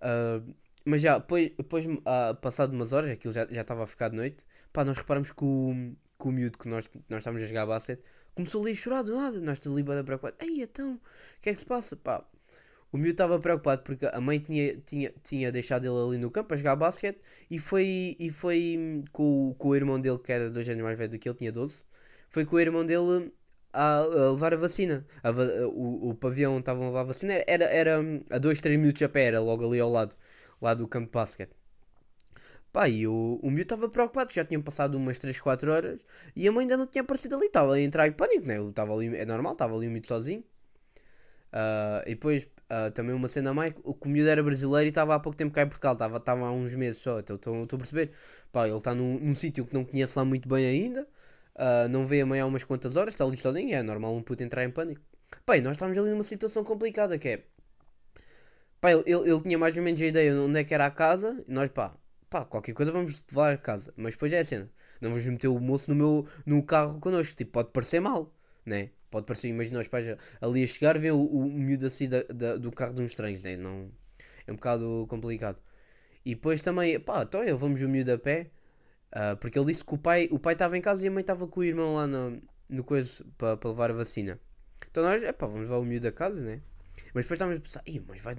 Ah, 0.00 0.40
mas 0.84 1.02
já, 1.02 1.18
depois, 1.18 1.50
depois 1.56 1.86
ah, 2.06 2.34
passado 2.40 2.72
umas 2.72 2.92
horas, 2.92 3.10
aquilo 3.10 3.32
já 3.34 3.44
estava 3.44 3.84
a 3.84 3.86
ficar 3.86 4.08
de 4.10 4.16
noite, 4.16 4.46
pá, 4.72 4.84
nós 4.84 4.98
reparamos 4.98 5.32
que 5.32 5.44
o, 5.44 5.94
que 6.18 6.28
o 6.28 6.32
miúdo 6.32 6.58
que 6.58 6.68
nós, 6.68 6.90
nós 7.08 7.18
estávamos 7.18 7.44
a 7.44 7.46
jogar 7.46 7.66
basquete 7.66 8.04
começou 8.34 8.62
ali 8.62 8.70
a 8.72 8.74
chorar 8.74 9.02
do 9.02 9.14
nada, 9.16 9.40
nós 9.40 9.58
estamos 9.58 9.76
ali 9.76 9.86
bem 9.86 10.04
preocupados. 10.04 10.38
Ei, 10.46 10.62
então, 10.62 10.94
o 10.94 11.40
que 11.40 11.50
é 11.50 11.54
que 11.54 11.60
se 11.60 11.66
passa? 11.66 11.96
Pá, 11.96 12.24
o 12.92 12.96
miúdo 12.96 13.12
estava 13.12 13.38
preocupado 13.38 13.82
porque 13.82 14.06
a 14.06 14.20
mãe 14.20 14.38
tinha, 14.38 14.76
tinha, 14.78 15.12
tinha 15.22 15.52
deixado 15.52 15.84
ele 15.84 16.08
ali 16.08 16.18
no 16.18 16.30
campo 16.30 16.54
a 16.54 16.56
jogar 16.56 16.76
basquete 16.76 17.20
e 17.50 17.58
foi, 17.58 18.16
e 18.18 18.30
foi 18.30 19.02
com, 19.12 19.54
com 19.58 19.68
o 19.68 19.76
irmão 19.76 20.00
dele, 20.00 20.18
que 20.18 20.32
era 20.32 20.50
dois 20.50 20.68
anos 20.68 20.82
mais 20.82 20.98
velho 20.98 21.10
do 21.10 21.18
que 21.18 21.28
ele, 21.28 21.36
tinha 21.38 21.52
12, 21.52 21.84
foi 22.30 22.44
com 22.44 22.56
o 22.56 22.60
irmão 22.60 22.84
dele 22.84 23.32
a, 23.72 23.98
a 23.98 24.30
levar 24.32 24.54
a 24.54 24.56
vacina. 24.56 25.06
A 25.22 25.30
o, 25.30 26.10
o 26.10 26.14
pavião 26.14 26.52
onde 26.52 26.60
estavam 26.60 26.84
a 26.84 26.86
levar 26.88 27.00
a 27.00 27.04
vacina 27.04 27.42
era, 27.46 27.64
era 27.64 28.00
a 28.30 28.38
2, 28.38 28.60
3 28.60 28.78
minutos 28.78 29.02
a 29.02 29.08
pé, 29.08 29.24
era 29.24 29.40
logo 29.40 29.66
ali 29.66 29.80
ao 29.80 29.90
lado, 29.90 30.16
lá 30.60 30.74
do 30.74 30.88
campo 30.88 31.06
de 31.06 31.12
basquete. 31.12 31.52
Pá, 32.72 32.88
e 32.88 33.06
o, 33.06 33.40
o 33.42 33.50
miúdo 33.50 33.62
estava 33.62 33.88
preocupado, 33.88 34.32
já 34.32 34.44
tinham 34.44 34.62
passado 34.62 34.96
umas 34.96 35.18
3, 35.18 35.40
4 35.40 35.70
horas 35.72 36.00
e 36.36 36.46
a 36.46 36.52
mãe 36.52 36.62
ainda 36.62 36.76
não 36.76 36.86
tinha 36.86 37.02
aparecido 37.02 37.36
ali, 37.36 37.46
estava 37.46 37.74
a 37.74 37.80
entrar 37.80 38.06
em 38.06 38.12
pânico, 38.12 38.46
né? 38.46 38.58
Eu 38.58 38.70
Estava 38.70 38.92
ali, 38.94 39.14
é 39.16 39.24
normal, 39.26 39.52
estava 39.54 39.74
ali 39.76 39.86
o 39.88 39.90
miúdo 39.90 40.06
sozinho. 40.06 40.44
Ah, 41.52 42.02
e 42.06 42.10
depois 42.10 42.48
ah, 42.68 42.90
também 42.90 43.14
uma 43.14 43.28
cena 43.28 43.54
mais, 43.54 43.74
o 43.84 43.96
miúdo 44.08 44.28
era 44.28 44.42
brasileiro 44.42 44.86
e 44.86 44.88
estava 44.88 45.14
há 45.14 45.20
pouco 45.20 45.36
tempo 45.36 45.52
cá 45.54 45.62
em 45.62 45.68
Portugal, 45.68 45.94
estava 46.16 46.46
há 46.46 46.52
uns 46.52 46.74
meses 46.74 47.00
só, 47.00 47.20
então 47.20 47.36
estou 47.36 47.64
a 47.64 47.78
perceber. 47.78 48.12
Pá, 48.52 48.66
ele 48.68 48.76
está 48.76 48.94
num, 48.94 49.18
num 49.18 49.34
sítio 49.34 49.66
que 49.66 49.74
não 49.74 49.84
conhece 49.84 50.18
lá 50.18 50.24
muito 50.24 50.48
bem 50.48 50.66
ainda, 50.66 51.08
ah, 51.54 51.88
não 51.88 52.04
vê 52.06 52.20
a 52.20 52.26
mãe 52.26 52.40
há 52.40 52.46
umas 52.46 52.64
quantas 52.64 52.96
horas, 52.96 53.14
está 53.14 53.24
ali 53.24 53.36
sozinho, 53.36 53.74
é 53.74 53.82
normal 53.82 54.14
um 54.14 54.22
puto 54.22 54.42
entrar 54.42 54.64
em 54.64 54.70
pânico. 54.70 55.02
Pá, 55.44 55.56
e 55.56 55.60
nós 55.60 55.72
estávamos 55.72 55.98
ali 55.98 56.10
numa 56.10 56.24
situação 56.24 56.64
complicada 56.64 57.18
que 57.18 57.28
é. 57.28 57.44
Pá, 58.80 58.92
ele, 58.92 59.02
ele, 59.06 59.30
ele 59.30 59.40
tinha 59.42 59.58
mais 59.58 59.76
ou 59.76 59.82
menos 59.82 60.00
a 60.00 60.06
ideia 60.06 60.32
de 60.32 60.38
onde 60.38 60.58
é 60.60 60.64
que 60.64 60.74
era 60.74 60.86
a 60.86 60.90
casa, 60.90 61.44
e 61.48 61.52
nós, 61.52 61.70
pá, 61.70 61.96
pá, 62.30 62.44
qualquer 62.44 62.72
coisa 62.74 62.92
vamos 62.92 63.24
levar 63.30 63.52
a 63.52 63.58
casa. 63.58 63.92
Mas 63.96 64.14
depois 64.14 64.32
é 64.32 64.38
a 64.40 64.44
cena, 64.44 64.70
não 65.00 65.10
vamos 65.10 65.26
meter 65.26 65.48
o 65.48 65.58
moço 65.60 65.90
no 65.90 65.96
meu 65.96 66.26
no 66.46 66.62
carro 66.62 67.00
connosco, 67.00 67.34
tipo, 67.36 67.52
pode 67.52 67.70
parecer 67.70 68.00
mal, 68.00 68.32
né? 68.64 68.90
Pode 69.10 69.26
parecer, 69.26 69.48
imagina 69.48 69.80
os 69.80 69.88
pais 69.88 70.06
ali 70.40 70.62
a 70.64 70.66
chegar, 70.66 70.98
vê 70.98 71.10
o, 71.10 71.20
o 71.20 71.44
miúdo 71.50 71.86
assim 71.86 72.08
da, 72.08 72.22
da- 72.24 72.56
do 72.56 72.70
carro 72.72 72.94
de 72.94 73.02
uns 73.02 73.10
estranhos, 73.10 73.42
né? 73.44 73.56
Não, 73.56 73.90
é 74.46 74.52
um 74.52 74.56
bocado 74.56 75.06
complicado. 75.08 75.58
E 76.24 76.34
depois 76.34 76.60
também, 76.62 76.98
pá, 77.00 77.22
então 77.22 77.40
levamos 77.40 77.82
o 77.82 77.88
miúdo 77.88 78.12
a 78.12 78.18
pé, 78.18 78.50
ah, 79.12 79.36
porque 79.36 79.58
ele 79.58 79.66
disse 79.66 79.84
que 79.84 79.94
o 79.94 79.98
pai 79.98 80.28
o 80.30 80.38
pai 80.38 80.54
estava 80.54 80.76
em 80.76 80.80
casa 80.80 81.04
e 81.04 81.08
a 81.08 81.10
mãe 81.10 81.20
estava 81.22 81.46
com 81.48 81.60
o 81.60 81.64
irmão 81.64 81.96
lá 81.96 82.06
no, 82.06 82.42
no 82.68 82.84
coisa 82.84 83.24
para 83.38 83.58
levar 83.68 83.90
a 83.90 83.94
vacina. 83.94 84.40
Então 84.90 85.02
nós, 85.02 85.22
é 85.22 85.32
pá, 85.32 85.46
vamos 85.46 85.62
levar 85.62 85.78
o 85.78 85.84
miúdo 85.84 86.08
a 86.08 86.12
casa, 86.12 86.40
né? 86.42 86.60
Mas 87.14 87.24
depois 87.26 87.32
estávamos 87.32 87.58
a 87.58 87.62
pensar, 87.62 87.82
"Ih, 87.86 88.02
mas 88.08 88.20
vai 88.22 88.36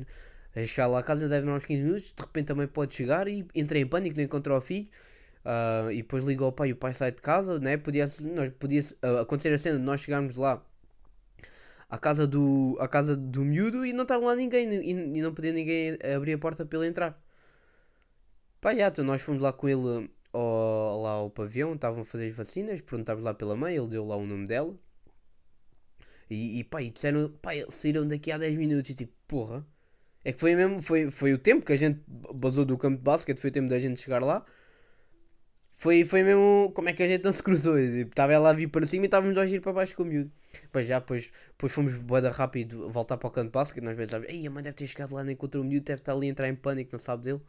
a 0.55 0.65
chegar 0.65 0.87
lá 0.87 0.99
a 0.99 1.03
casa 1.03 1.27
deve 1.29 1.41
demorar 1.41 1.57
uns 1.57 1.65
15 1.65 1.83
minutos, 1.83 2.13
de 2.13 2.21
repente 2.23 2.47
também 2.47 2.67
pode 2.67 2.93
chegar 2.95 3.27
e 3.27 3.45
entra 3.55 3.77
em 3.79 3.87
pânico, 3.87 4.17
não 4.17 4.23
encontra 4.23 4.55
o 4.57 4.61
filho. 4.61 4.89
Ah, 5.45 5.87
e 5.91 5.97
depois 5.97 6.25
liga 6.25 6.43
ao 6.43 6.51
pai 6.51 6.69
e 6.69 6.73
o 6.73 6.75
pai 6.75 6.93
sai 6.93 7.11
de 7.11 7.21
casa, 7.21 7.59
né? 7.59 7.77
Podia, 7.77 8.05
nós, 8.35 8.51
podia 8.59 8.81
ah, 9.01 9.21
acontecer 9.21 9.53
a 9.53 9.57
cena 9.57 9.79
de 9.79 9.85
nós 9.85 10.01
chegarmos 10.01 10.37
lá 10.37 10.63
à 11.89 11.97
casa 11.97 12.27
do, 12.27 12.77
à 12.79 12.87
casa 12.87 13.17
do 13.17 13.43
miúdo 13.43 13.85
e 13.85 13.93
não 13.93 14.03
estar 14.03 14.17
lá 14.17 14.35
ninguém 14.35 14.69
e, 14.69 14.91
e 14.91 15.21
não 15.21 15.33
poder 15.33 15.53
ninguém 15.53 15.97
abrir 16.15 16.33
a 16.33 16.37
porta 16.37 16.65
para 16.65 16.79
ele 16.79 16.87
entrar. 16.87 17.19
Pá, 18.61 18.75
já, 18.75 18.87
então 18.89 19.05
nós 19.05 19.21
fomos 19.21 19.41
lá 19.41 19.53
com 19.53 19.67
ele 19.69 20.09
ao, 20.33 21.01
lá 21.01 21.11
ao 21.11 21.29
pavião, 21.29 21.73
estavam 21.73 22.01
a 22.01 22.05
fazer 22.05 22.27
as 22.27 22.35
vacinas, 22.35 22.81
perguntámos 22.81 23.23
lá 23.23 23.33
pela 23.33 23.55
mãe, 23.55 23.75
ele 23.75 23.87
deu 23.87 24.05
lá 24.05 24.15
o 24.17 24.25
nome 24.25 24.45
dela. 24.47 24.75
E, 26.29 26.59
e 26.59 26.63
pá, 26.63 26.81
e 26.81 26.91
disseram, 26.91 27.29
pá, 27.41 27.55
eles 27.55 27.73
saíram 27.73 28.07
daqui 28.07 28.31
a 28.31 28.37
10 28.37 28.57
minutos 28.57 28.91
e 28.91 28.95
tipo, 28.95 29.13
porra. 29.27 29.65
É 30.23 30.33
que 30.33 30.39
foi 30.39 30.55
mesmo, 30.55 30.81
foi, 30.81 31.09
foi 31.09 31.33
o 31.33 31.37
tempo 31.37 31.65
que 31.65 31.73
a 31.73 31.75
gente 31.77 32.01
basou 32.07 32.65
do 32.65 32.77
campo 32.77 32.97
de 32.97 33.03
basquete, 33.03 33.39
foi 33.39 33.49
o 33.49 33.53
tempo 33.53 33.69
da 33.69 33.79
gente 33.79 33.99
chegar 33.99 34.23
lá. 34.23 34.45
Foi, 35.79 36.03
foi 36.03 36.23
mesmo 36.23 36.71
como 36.75 36.89
é 36.89 36.93
que 36.93 37.01
a 37.01 37.07
gente 37.07 37.23
não 37.23 37.31
se 37.31 37.41
cruzou. 37.41 37.77
Tipo, 37.77 38.09
Estava 38.11 38.33
ela 38.33 38.49
a 38.49 38.53
vir 38.53 38.67
para 38.67 38.85
cima 38.85 39.05
e 39.05 39.07
estávamos 39.07 39.37
a 39.37 39.45
ir 39.45 39.61
para 39.61 39.71
baixo 39.71 39.95
com 39.95 40.03
o 40.03 40.05
miúdo. 40.05 40.29
Depois 40.63 40.85
já, 40.85 40.99
depois, 40.99 41.31
depois 41.51 41.71
fomos 41.71 41.95
boeda 41.99 42.29
rápido 42.29 42.89
voltar 42.89 43.15
para 43.17 43.27
o 43.27 43.31
campo 43.31 43.47
de 43.47 43.53
basquete. 43.53 43.83
Nós 43.83 43.95
pensávamos, 43.95 44.29
ei, 44.29 44.45
a 44.45 44.49
mãe 44.51 44.61
deve 44.61 44.75
ter 44.75 44.87
chegado 44.87 45.15
lá, 45.15 45.23
não 45.23 45.31
encontrou 45.31 45.63
o 45.63 45.65
miúdo, 45.65 45.85
deve 45.85 46.01
estar 46.01 46.11
ali 46.13 46.27
a 46.27 46.31
entrar 46.31 46.49
em 46.49 46.55
pânico, 46.55 46.89
não 46.91 46.99
sabe 46.99 47.23
dele. 47.23 47.41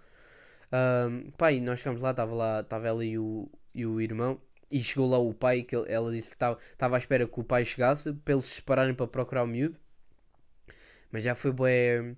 Pá, 1.37 1.51
e 1.53 1.61
nós 1.61 1.81
chegamos 1.81 2.03
lá, 2.03 2.11
estava 2.13 2.33
lá, 2.35 2.61
estava 2.61 2.87
ela 2.87 3.05
e 3.05 3.19
o, 3.19 3.49
e 3.75 3.85
o 3.85 4.01
irmão. 4.01 4.41
E 4.71 4.81
chegou 4.81 5.11
lá 5.11 5.19
o 5.19 5.35
pai, 5.35 5.63
que 5.63 5.75
ela 5.75 6.13
disse 6.13 6.37
que 6.37 6.45
estava 6.45 6.97
à 6.97 6.99
espera 6.99 7.27
que 7.27 7.41
o 7.41 7.45
pai 7.45 7.65
chegasse 7.65 8.13
para 8.13 8.35
eles 8.35 8.45
se 8.45 8.55
separarem 8.57 8.95
para 8.95 9.09
procurar 9.09 9.43
o 9.43 9.47
miúdo. 9.49 9.77
Mas 11.11 11.25
já 11.25 11.35
foi 11.35 11.53
bué. 11.53 12.15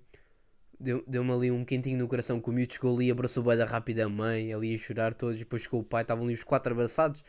Deu-me 1.07 1.31
ali 1.31 1.51
um 1.51 1.63
quentinho 1.65 1.97
no 1.97 2.07
coração 2.07 2.39
que 2.41 2.49
o 2.49 2.53
miúdo 2.53 2.73
chegou 2.73 2.95
ali, 2.95 3.11
abraçou 3.11 3.43
bué 3.43 3.55
da 3.57 3.65
rápida 3.65 4.07
mãe, 4.09 4.53
ali 4.53 4.75
a 4.75 4.77
chorar 4.77 5.13
todos. 5.13 5.37
Depois 5.39 5.63
chegou 5.63 5.81
o 5.81 5.83
pai, 5.83 6.01
estavam 6.03 6.25
ali 6.25 6.33
os 6.33 6.43
quatro 6.43 6.73
abraçados. 6.73 7.23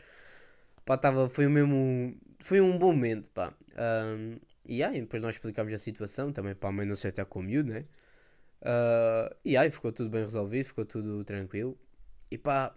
Pá, 0.85 0.97
tava, 0.97 1.29
foi 1.29 1.47
mesmo. 1.47 2.15
Foi 2.39 2.61
um 2.61 2.77
bom 2.77 2.93
momento, 2.93 3.31
pá. 3.31 3.53
Ahm, 3.77 4.37
e 4.67 4.83
aí, 4.83 5.01
depois 5.01 5.21
nós 5.21 5.35
explicámos 5.35 5.73
a 5.73 5.77
situação, 5.77 6.31
também 6.31 6.55
para 6.55 6.69
a 6.69 6.71
mãe 6.71 6.85
não 6.85 6.95
se 6.95 7.07
até 7.07 7.23
com 7.25 7.39
o 7.39 7.43
miúdo, 7.43 7.71
né? 7.73 7.85
Ah, 8.61 9.35
e 9.45 9.57
aí, 9.57 9.69
ficou 9.71 9.91
tudo 9.91 10.09
bem 10.09 10.21
resolvido, 10.23 10.65
ficou 10.65 10.85
tudo 10.85 11.23
tranquilo. 11.23 11.77
E 12.31 12.37
pá, 12.37 12.75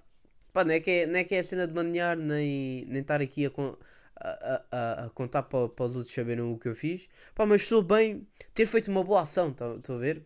pá 0.52 0.64
não, 0.64 0.75
é 0.75 0.80
que 0.80 0.90
é, 0.90 1.06
não 1.06 1.18
é 1.20 1.25
que 1.25 1.35
é 1.35 1.40
a 1.40 1.44
cena 1.44 1.66
de 1.68 1.75
manear, 1.75 2.18
nem, 2.18 2.85
nem 2.87 3.02
estar 3.02 3.20
aqui 3.23 3.47
a, 3.47 3.50
con- 3.50 3.76
a, 4.16 4.64
a- 4.73 5.06
a- 5.06 5.11
contar 5.11 5.44
para, 5.44 5.68
para 5.70 5.87
os 5.87 5.97
outros 5.97 6.14
saberem 6.14 6.44
o 6.44 6.58
que 6.58 6.68
eu 6.68 6.75
fiz. 6.75 7.08
Pá, 7.35 7.47
mas 7.47 7.64
sou 7.66 7.82
bem 7.82 8.26
ter 8.54 8.66
feito 8.66 8.90
uma 8.90 9.04
boa 9.04 9.23
ação, 9.23 9.50
estão 9.50 9.97
a 9.97 9.99
ver? 9.99 10.25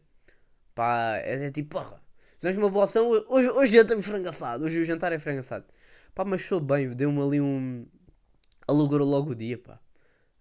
Pá, 0.74 1.16
é, 1.18 1.46
é 1.46 1.50
tipo, 1.50 1.70
porra, 1.76 2.00
fizemos 2.38 2.56
uma 2.58 2.70
boa 2.70 2.84
ação, 2.86 3.08
hoje, 3.08 3.50
hoje 3.50 3.72
jantamos 3.72 4.06
frango 4.06 4.28
assado, 4.28 4.64
hoje 4.64 4.80
o 4.80 4.84
jantar 4.84 5.12
é 5.12 5.18
frango 5.18 5.40
assado. 5.40 5.66
Pá, 6.14 6.24
mas 6.24 6.42
sou 6.44 6.60
bem, 6.60 6.90
deu-me 6.90 7.20
ali 7.20 7.40
um. 7.40 7.86
Alugou 8.68 8.98
logo 9.00 9.32
o 9.32 9.34
dia, 9.34 9.58
pá. 9.58 9.80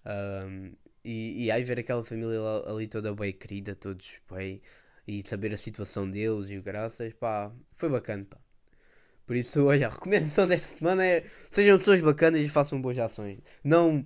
Ahm, 0.05 0.73
e, 1.03 1.45
e 1.45 1.51
aí 1.51 1.63
ver 1.63 1.79
aquela 1.79 2.03
família 2.03 2.39
ali 2.67 2.87
toda 2.87 3.13
bem 3.15 3.33
querida, 3.33 3.75
todos 3.75 4.19
bem, 4.31 4.61
e 5.07 5.21
saber 5.27 5.53
a 5.53 5.57
situação 5.57 6.09
deles 6.09 6.49
e 6.49 6.57
o 6.57 6.63
graças, 6.63 7.13
pá, 7.13 7.51
foi 7.73 7.89
bacana, 7.89 8.25
pá. 8.25 8.37
Por 9.25 9.35
isso, 9.37 9.65
olha, 9.65 9.87
a 9.87 9.89
recomendação 9.89 10.47
desta 10.47 10.67
semana 10.67 11.05
é 11.05 11.23
sejam 11.51 11.77
pessoas 11.79 12.01
bacanas 12.01 12.41
e 12.41 12.49
façam 12.49 12.81
boas 12.81 12.97
ações. 12.99 13.39
Não 13.63 14.05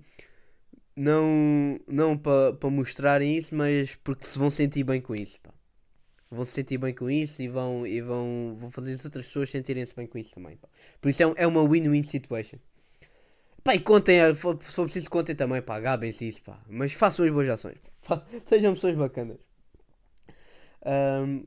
não 0.96 1.80
não 1.88 2.18
para 2.18 2.54
pa 2.54 2.70
mostrarem 2.70 3.38
isso, 3.38 3.56
mas 3.56 3.96
porque 3.98 4.26
se 4.26 4.38
vão 4.40 4.50
sentir 4.52 4.84
bem 4.84 5.02
com 5.02 5.16
isso, 5.16 5.40
pá. 5.42 5.55
Vão 6.30 6.46
se 6.46 6.52
sentir 6.54 6.78
bem 6.78 6.94
com 6.94 7.10
isso 7.10 7.42
e 7.42 7.48
vão, 7.48 7.86
e 7.88 8.02
vão, 8.02 8.56
vão 8.58 8.72
fazer 8.72 8.94
as 8.94 9.06
outras 9.06 9.26
pessoas 9.28 9.50
sentirem-se 9.50 9.96
bem 9.96 10.08
com 10.08 10.18
isso 10.20 10.36
também, 10.36 10.58
pá. 10.58 10.68
Por 11.02 11.10
isso 11.10 11.24
é, 11.24 11.28
um- 11.28 11.34
é 11.38 11.48
uma 11.48 11.68
win-win 11.68 12.04
situation. 12.04 12.60
Pá, 13.64 13.74
e 13.76 13.80
contem, 13.80 14.20
eh, 14.22 14.34
se 14.34 14.40
for 14.76 14.86
preciso, 14.86 15.10
contem 15.10 15.36
também, 15.36 15.62
pá, 15.62 15.80
gabem-se 15.80 16.28
isso, 16.28 16.42
pá. 16.44 16.58
Mas 16.70 16.94
façam 16.94 17.26
as 17.26 17.32
boas 17.32 17.50
ações. 17.50 17.78
Fa- 18.02 18.24
Sejam 18.48 18.74
pessoas 18.76 18.96
bacanas. 18.96 19.40
Ahm, 20.86 21.46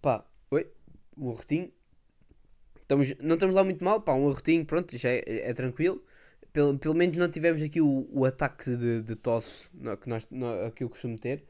pá, 0.00 0.24
um 1.16 1.30
arrotinho. 1.30 1.72
Estamos, 2.82 3.14
não 3.20 3.34
estamos 3.36 3.54
lá 3.56 3.62
muito 3.64 3.82
mal, 3.84 4.00
pá, 4.00 4.12
um 4.14 4.28
arrotinho, 4.28 4.64
pronto, 4.66 4.96
já 4.98 5.08
é, 5.10 5.22
é 5.26 5.54
tranquilo. 5.54 6.02
Pelo, 6.52 6.76
pelo 6.78 6.94
menos 6.94 7.16
não 7.16 7.30
tivemos 7.30 7.62
aqui 7.62 7.80
o, 7.80 8.08
o 8.10 8.24
ataque 8.24 8.76
de, 8.76 9.02
de 9.02 9.14
tosse 9.16 9.70
que, 10.00 10.08
nós, 10.08 10.26
que 10.74 10.82
eu 10.84 10.90
costumo 10.90 11.16
ter. 11.18 11.44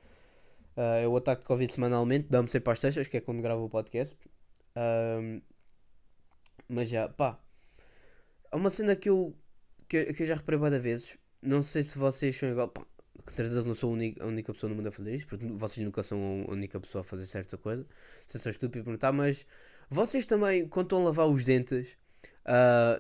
É 0.77 1.07
o 1.07 1.17
ataque 1.17 1.43
de 1.43 1.47
Covid 1.49 1.73
semanalmente, 1.73 2.29
dá-me 2.31 2.49
sempre 2.49 2.73
às 2.73 2.81
sextas, 2.81 3.07
que 3.09 3.17
é 3.17 3.21
quando 3.21 3.43
gravo 3.43 3.65
o 3.65 3.71
podcast. 3.71 4.17
Mas 6.69 6.89
já, 6.89 7.09
pá, 7.09 7.39
há 8.51 8.57
uma 8.57 8.71
cena 8.71 8.95
que 8.97 9.09
eu, 9.09 9.37
que, 9.89 9.97
eu- 9.97 10.15
que 10.15 10.23
eu 10.23 10.27
já 10.27 10.35
reparei 10.37 10.59
várias 10.61 10.83
vezes. 10.83 11.19
Não 11.43 11.63
sei 11.63 11.83
se 11.83 11.99
vocês 11.99 12.37
são 12.37 12.51
igual, 12.51 12.69
pá, 12.69 12.85
com 13.25 13.31
certeza 13.31 13.63
não 13.65 13.75
sou 13.75 13.91
a 13.91 13.93
única, 13.95 14.23
a 14.25 14.27
única 14.27 14.53
pessoa 14.53 14.69
no 14.71 14.77
mundo 14.77 14.89
a 14.89 14.93
fazer 14.93 15.15
isto, 15.15 15.29
porque 15.29 15.47
vocês 15.47 15.85
nunca 15.85 16.03
são 16.03 16.45
a 16.49 16.53
única 16.53 16.79
pessoa 16.81 17.01
a 17.03 17.05
fazer 17.05 17.27
certa 17.27 17.57
coisa. 17.59 17.87
Se 18.29 18.39
sou 18.39 18.51
estúpido 18.51 18.85
perguntar, 18.85 19.13
mas 19.13 19.47
vocês 19.89 20.27
também, 20.27 20.69
quando 20.69 20.87
estão 20.87 21.01
a 21.03 21.05
lavar 21.07 21.29
os 21.29 21.45
dentes, 21.45 21.97
ah, 22.45 22.99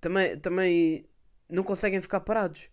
também, 0.00 0.38
também 0.38 1.08
não 1.48 1.62
conseguem 1.62 2.00
ficar 2.00 2.20
parados. 2.20 2.68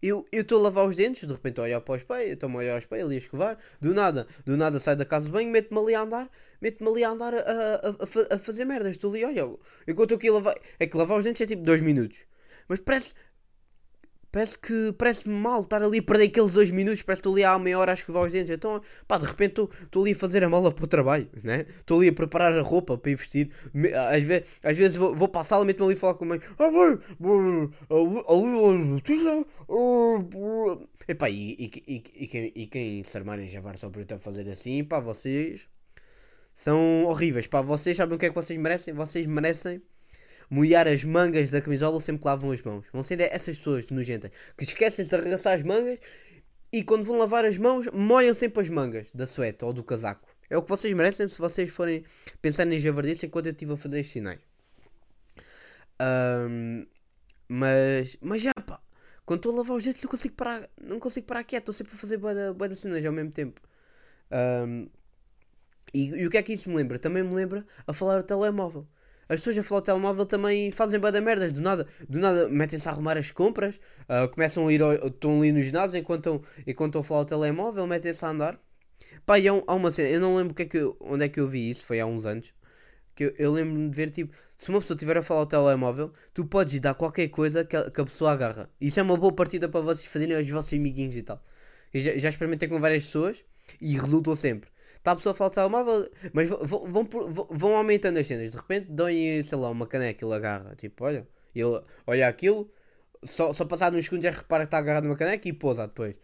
Eu 0.00 0.26
estou 0.32 0.58
a 0.60 0.62
lavar 0.62 0.86
os 0.86 0.96
dentes, 0.96 1.26
de 1.26 1.32
repente 1.32 1.58
a 1.60 1.64
olhar 1.64 1.80
para 1.80 1.92
o 1.92 1.96
espelho, 1.96 2.32
estou-me 2.32 2.54
a 2.56 2.58
olhar 2.58 2.72
ao 2.72 2.78
espelho 2.78 3.04
ali 3.06 3.16
a 3.16 3.18
escovar, 3.18 3.58
do 3.80 3.92
nada, 3.92 4.26
do 4.44 4.56
nada 4.56 4.78
saio 4.78 4.96
da 4.96 5.04
casa 5.04 5.26
de 5.26 5.32
banho, 5.32 5.50
meto-me 5.50 5.80
ali 5.80 5.94
a 5.94 6.02
andar, 6.02 6.30
meto-me 6.60 6.90
ali 6.90 7.04
a 7.04 7.10
andar 7.10 7.34
a, 7.34 7.38
a, 7.40 7.88
a 7.88 8.34
a 8.36 8.38
fazer 8.38 8.64
merdas. 8.64 8.92
Estou 8.92 9.10
ali, 9.10 9.24
olha, 9.24 9.42
enquanto 9.88 10.12
eu 10.12 10.16
estou 10.16 10.16
aqui 10.16 10.28
a 10.28 10.32
lavar. 10.32 10.54
É 10.78 10.86
que 10.86 10.96
lavar 10.96 11.18
os 11.18 11.24
dentes 11.24 11.42
é 11.42 11.46
tipo 11.46 11.62
2 11.62 11.80
minutos. 11.80 12.20
Mas 12.68 12.80
parece. 12.80 13.14
Parece 14.30 14.58
que. 14.58 14.92
Parece-me 14.98 15.34
mal 15.34 15.62
estar 15.62 15.82
ali 15.82 15.98
a 15.98 16.02
perder 16.02 16.24
aqueles 16.24 16.52
2 16.52 16.70
minutos. 16.70 17.02
Parece 17.02 17.22
que 17.22 17.28
estou 17.28 17.34
ali 17.34 17.44
há 17.44 17.58
meia 17.58 17.78
hora 17.78 17.92
a 17.92 17.94
escovar 17.94 18.24
os 18.24 18.32
dentes. 18.32 18.50
Então, 18.50 18.80
pá, 19.06 19.18
de 19.18 19.24
repente 19.26 19.60
estou- 19.82 20.02
ali 20.02 20.12
a 20.12 20.16
fazer 20.16 20.44
a 20.44 20.48
mala 20.48 20.70
para 20.72 20.84
o 20.84 20.88
trabalho, 20.88 21.28
né? 21.42 21.64
Estou 21.68 21.98
ali 22.00 22.08
a 22.08 22.12
preparar 22.12 22.52
a 22.52 22.60
roupa 22.62 22.96
para 22.98 23.10
ir 23.10 23.14
vestir. 23.16 23.50
Me- 23.72 23.92
Às 23.92 24.22
vezes, 24.22 24.44
às 24.62 24.76
vezes 24.78 24.96
vou, 24.96 25.14
vou 25.14 25.28
para 25.28 25.44
sala, 25.44 25.64
meto-me 25.64 25.86
ali 25.90 25.96
a 25.96 26.00
falar 26.00 26.14
com 26.14 26.24
a 26.24 26.28
mãe. 26.28 26.40
Ah, 26.58 26.70
ah, 29.68 30.22
pô." 30.30 30.88
Epá, 31.08 31.30
e, 31.30 31.54
e, 31.58 31.70
e, 31.86 32.02
e, 32.24 32.26
quem, 32.28 32.52
e 32.54 32.66
quem 32.66 33.02
se 33.04 33.16
armarem 33.16 33.46
em 33.46 33.48
javar 33.48 33.76
só 33.78 33.88
por 33.90 34.04
eu 34.08 34.18
fazer 34.18 34.48
assim, 34.48 34.84
pá, 34.84 35.00
vocês 35.00 35.68
são 36.54 37.04
horríveis. 37.06 37.46
Pá, 37.46 37.62
vocês 37.62 37.96
sabem 37.96 38.16
o 38.16 38.18
que 38.18 38.26
é 38.26 38.28
que 38.30 38.34
vocês 38.34 38.58
merecem? 38.60 38.94
Vocês 38.94 39.26
merecem 39.26 39.82
molhar 40.50 40.86
as 40.88 41.04
mangas 41.04 41.50
da 41.50 41.60
camisola 41.60 42.00
sempre 42.00 42.22
que 42.22 42.26
lavam 42.26 42.50
as 42.50 42.62
mãos. 42.62 42.88
Vão 42.92 43.02
ser 43.02 43.20
essas 43.20 43.58
pessoas 43.58 43.88
nojentas 43.90 44.30
que 44.56 44.64
esquecem-se 44.64 45.10
de 45.10 45.16
arregaçar 45.16 45.54
as 45.54 45.62
mangas 45.62 45.98
e 46.72 46.82
quando 46.82 47.04
vão 47.04 47.18
lavar 47.18 47.44
as 47.44 47.58
mãos 47.58 47.86
molham 47.92 48.34
sempre 48.34 48.62
as 48.62 48.68
mangas 48.68 49.10
da 49.12 49.26
sueta 49.26 49.66
ou 49.66 49.72
do 49.72 49.84
casaco. 49.84 50.28
É 50.50 50.56
o 50.56 50.62
que 50.62 50.68
vocês 50.70 50.92
merecem 50.94 51.28
se 51.28 51.38
vocês 51.38 51.70
forem 51.70 52.04
pensar 52.40 52.66
em 52.66 52.78
javardice 52.78 53.26
enquanto 53.26 53.46
eu 53.46 53.52
estive 53.52 53.72
a 53.72 53.76
fazer 53.76 54.00
estes 54.00 54.12
sinais. 54.12 54.40
Ahm, 56.00 56.86
mas, 57.48 58.16
mas 58.20 58.42
já 58.42 58.52
pá, 58.66 58.80
quando 59.26 59.40
estou 59.40 59.52
a 59.52 59.56
lavar 59.56 59.76
os 59.76 59.84
dentes 59.84 60.02
não 60.02 60.10
consigo 60.10 60.34
parar, 60.34 60.68
não 60.80 60.98
consigo 61.00 61.26
parar 61.26 61.44
quieto, 61.44 61.62
estou 61.62 61.74
sempre 61.74 61.94
a 61.94 61.98
fazer 61.98 62.18
boa 62.18 62.74
cenas 62.74 63.04
ao 63.04 63.12
mesmo 63.12 63.30
tempo. 63.32 63.60
Ahm, 64.30 64.88
e, 65.94 66.08
e 66.22 66.26
o 66.26 66.30
que 66.30 66.38
é 66.38 66.42
que 66.42 66.52
isso 66.52 66.68
me 66.70 66.76
lembra? 66.76 66.98
Também 66.98 67.22
me 67.22 67.34
lembra 67.34 67.64
a 67.86 67.94
falar 67.94 68.20
o 68.20 68.22
telemóvel. 68.22 68.86
As 69.28 69.40
pessoas 69.40 69.58
a 69.58 69.62
falar 69.62 69.80
o 69.80 69.82
telemóvel 69.82 70.26
também 70.26 70.70
fazem 70.72 70.98
bué 71.00 71.12
da 71.12 71.20
merdas, 71.20 71.52
do 71.52 71.60
nada, 71.60 71.86
do 72.08 72.18
nada 72.18 72.48
metem-se 72.48 72.88
a 72.88 72.92
arrumar 72.92 73.16
as 73.18 73.30
compras, 73.30 73.80
ah, 74.08 74.26
começam 74.28 74.66
a 74.68 74.72
ir, 74.72 74.82
ao, 74.82 74.92
estão 74.94 75.38
ali 75.38 75.52
no 75.52 75.60
ginásio 75.60 75.98
enquanto 75.98 76.18
estão, 76.36 76.42
enquanto 76.66 76.98
a 76.98 77.02
falar 77.04 77.20
o 77.22 77.24
telemóvel, 77.26 77.86
metem-se 77.86 78.24
a 78.24 78.28
andar. 78.30 78.60
Pá, 79.26 79.38
e 79.38 79.48
há, 79.48 79.52
há 79.66 79.74
uma 79.74 79.90
cena, 79.90 80.08
eu 80.08 80.20
não 80.20 80.36
lembro 80.36 80.52
o 80.52 80.54
que 80.56 80.62
é 80.62 80.66
que 80.66 80.78
eu- 80.78 80.96
onde 81.00 81.24
é 81.24 81.28
que 81.28 81.40
eu 81.40 81.46
vi 81.48 81.70
isso, 81.70 81.84
foi 81.84 82.00
há 82.00 82.06
uns 82.06 82.26
anos, 82.26 82.52
que 83.14 83.24
eu, 83.24 83.34
eu 83.38 83.52
lembro-me 83.52 83.90
de 83.90 83.96
ver, 83.96 84.10
tipo, 84.10 84.34
se 84.56 84.70
uma 84.70 84.80
pessoa 84.80 84.96
estiver 84.96 85.16
a 85.16 85.22
falar 85.22 85.40
ao 85.40 85.46
telemóvel, 85.46 86.12
tu 86.34 86.46
podes 86.46 86.78
dar 86.80 86.94
qualquer 86.94 87.28
coisa 87.28 87.64
que 87.64 87.76
a, 87.76 87.90
que 87.90 88.00
a 88.00 88.04
pessoa 88.04 88.32
agarra. 88.32 88.70
Isso 88.80 89.00
é 89.00 89.02
uma 89.02 89.16
boa 89.16 89.32
partida 89.34 89.68
para 89.68 89.80
vocês 89.80 90.06
fazerem 90.06 90.36
aos 90.36 90.48
vossos 90.48 90.72
amiguinhos 90.74 91.16
e 91.16 91.22
tal. 91.22 91.42
Eu 91.92 92.00
já, 92.00 92.18
já 92.18 92.28
experimentei 92.28 92.68
com 92.68 92.78
várias 92.80 93.04
pessoas 93.04 93.44
e 93.80 93.94
resultou 93.98 94.36
sempre. 94.36 94.70
Está 95.08 95.12
a 95.12 95.16
pessoa 95.16 95.32
a 95.32 95.36
falar 95.36 95.48
ao 95.48 95.54
telemóvel, 95.54 96.10
mas 96.32 96.48
vão, 96.50 96.58
vão, 96.90 97.08
vão, 97.50 97.76
aumentando 97.76 98.18
as 98.18 98.26
cenas. 98.26 98.50
De 98.50 98.56
repente 98.56 98.90
dão-lhe, 98.90 99.42
sei 99.44 99.56
lá, 99.58 99.70
uma 99.70 99.86
caneca, 99.86 100.24
ele 100.24 100.34
agarra. 100.34 100.74
Tipo, 100.76 101.04
olha, 101.04 101.26
ele 101.54 101.82
olha 102.06 102.28
aquilo, 102.28 102.70
só, 103.24 103.52
só 103.52 103.64
passado 103.64 103.96
uns 103.96 104.04
segundos 104.04 104.24
já 104.24 104.30
repara 104.30 104.64
que 104.64 104.68
está 104.68 104.78
agarrado 104.78 105.04
numa 105.04 105.16
caneca 105.16 105.48
e 105.48 105.52
pousa 105.52 105.86
depois. 105.86 106.16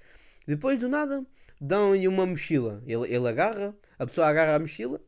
Depois 0.46 0.78
do 0.78 0.88
nada 0.88 1.24
dão-lhe 1.60 2.06
uma 2.08 2.26
mochila. 2.26 2.82
Ele, 2.86 3.12
ele 3.14 3.28
agarra, 3.28 3.74
a 3.98 4.06
pessoa 4.06 4.26
agarra 4.28 4.56
a 4.56 4.58
mochila 4.60 5.00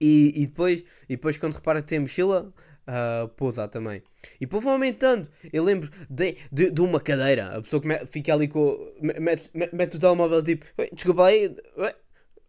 e, 0.00 0.42
e, 0.42 0.46
depois, 0.46 0.82
e 1.08 1.16
depois 1.16 1.38
quando 1.38 1.54
repara 1.54 1.80
que 1.82 1.88
tem 1.88 2.00
mochila, 2.00 2.52
ah, 2.86 3.28
pousa 3.36 3.66
também. 3.68 4.02
E 4.36 4.40
depois 4.40 4.62
vão 4.62 4.74
aumentando. 4.74 5.28
Eu 5.52 5.64
lembro 5.64 5.90
de, 6.10 6.36
de, 6.52 6.70
de 6.70 6.80
uma 6.80 7.00
cadeira. 7.00 7.56
A 7.56 7.62
pessoa 7.62 7.80
come- 7.82 8.06
fica 8.06 8.32
ali 8.34 8.48
com. 8.48 8.76
me- 9.00 9.14
Mete, 9.20 9.50
mete, 9.54 9.74
mete 9.74 9.96
o 9.96 10.00
telemóvel 10.00 10.42
tipo. 10.42 10.66
"Oi, 10.78 10.90
Desculpa 10.92 11.26
aí. 11.26 11.54
oi, 11.76 11.92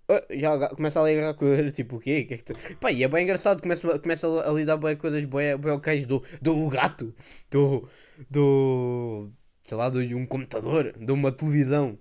oi", 0.07 0.39
Já 0.39 0.69
começa 0.69 0.99
a 1.01 1.07
agarrar 1.07 1.33
coisas 1.33 1.73
tipo 1.73 1.97
o 1.97 1.99
quê? 1.99 2.23
Que 2.25 2.33
é 2.35 2.37
que 2.37 2.43
tu-" 2.43 2.77
Pá, 2.79 2.91
e 2.91 3.03
é 3.03 3.07
bem 3.07 3.23
engraçado. 3.23 3.61
Começa, 3.61 3.99
começa 3.99 4.27
a 4.27 4.51
lidar 4.53 4.77
bem 4.77 4.95
coisas 4.95 5.23
bem, 5.25 5.53
ok 5.53 6.05
do, 6.05 6.23
do 6.41 6.67
gato. 6.69 7.13
Do. 7.51 7.87
Do. 8.29 9.31
Sei 9.63 9.77
lá, 9.77 9.89
de 9.89 10.15
um 10.15 10.25
computador. 10.25 10.93
De 10.97 11.11
uma 11.11 11.31
televisão. 11.31 11.97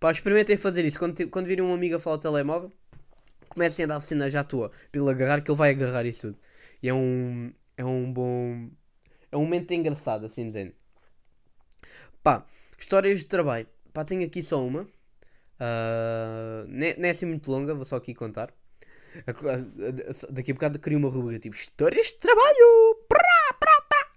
Pá, 0.00 0.10
experimentem 0.10 0.56
fazer 0.56 0.84
isso. 0.84 0.98
Quando, 0.98 1.28
quando 1.28 1.46
virem 1.46 1.64
um 1.64 1.74
amigo 1.74 1.96
a 1.96 2.00
falar 2.00 2.16
ao 2.16 2.20
telemóvel, 2.20 2.72
comecem 3.50 3.84
a 3.84 3.88
dar 3.88 4.00
cena 4.00 4.30
já 4.30 4.40
à 4.40 4.44
toa. 4.44 4.70
Ele 4.92 5.10
agarrar, 5.10 5.42
que 5.42 5.50
ele 5.50 5.58
vai 5.58 5.70
agarrar 5.70 6.06
isso 6.06 6.28
tudo. 6.28 6.38
E 6.82 6.88
é 6.88 6.94
um. 6.94 7.52
É 7.76 7.84
um 7.84 8.12
bom. 8.12 8.70
É 9.30 9.36
um 9.36 9.42
momento 9.42 9.72
engraçado, 9.72 10.26
assim 10.26 10.46
dizendo. 10.46 10.72
Pá, 12.22 12.46
histórias 12.78 13.20
de 13.20 13.26
trabalho. 13.26 13.66
Pá, 13.92 14.04
tenho 14.04 14.24
aqui 14.24 14.42
só 14.42 14.64
uma. 14.64 14.88
Ah, 15.60 16.64
ne- 16.68 16.94
não 16.96 17.06
é 17.08 17.10
assim 17.10 17.26
muito 17.26 17.50
longa, 17.50 17.74
vou 17.74 17.84
só 17.84 17.96
aqui 17.96 18.14
contar. 18.14 18.52
Daqui 20.30 20.50
a 20.52 20.54
bocado 20.54 20.78
queria 20.78 20.98
uma 20.98 21.10
rubrica 21.10 21.40
tipo 21.40 21.56
Histórias 21.56 22.08
de 22.08 22.18
trabalho! 22.18 22.96
Prá, 23.08 23.54
prá, 23.60 23.82
prá. 23.88 24.12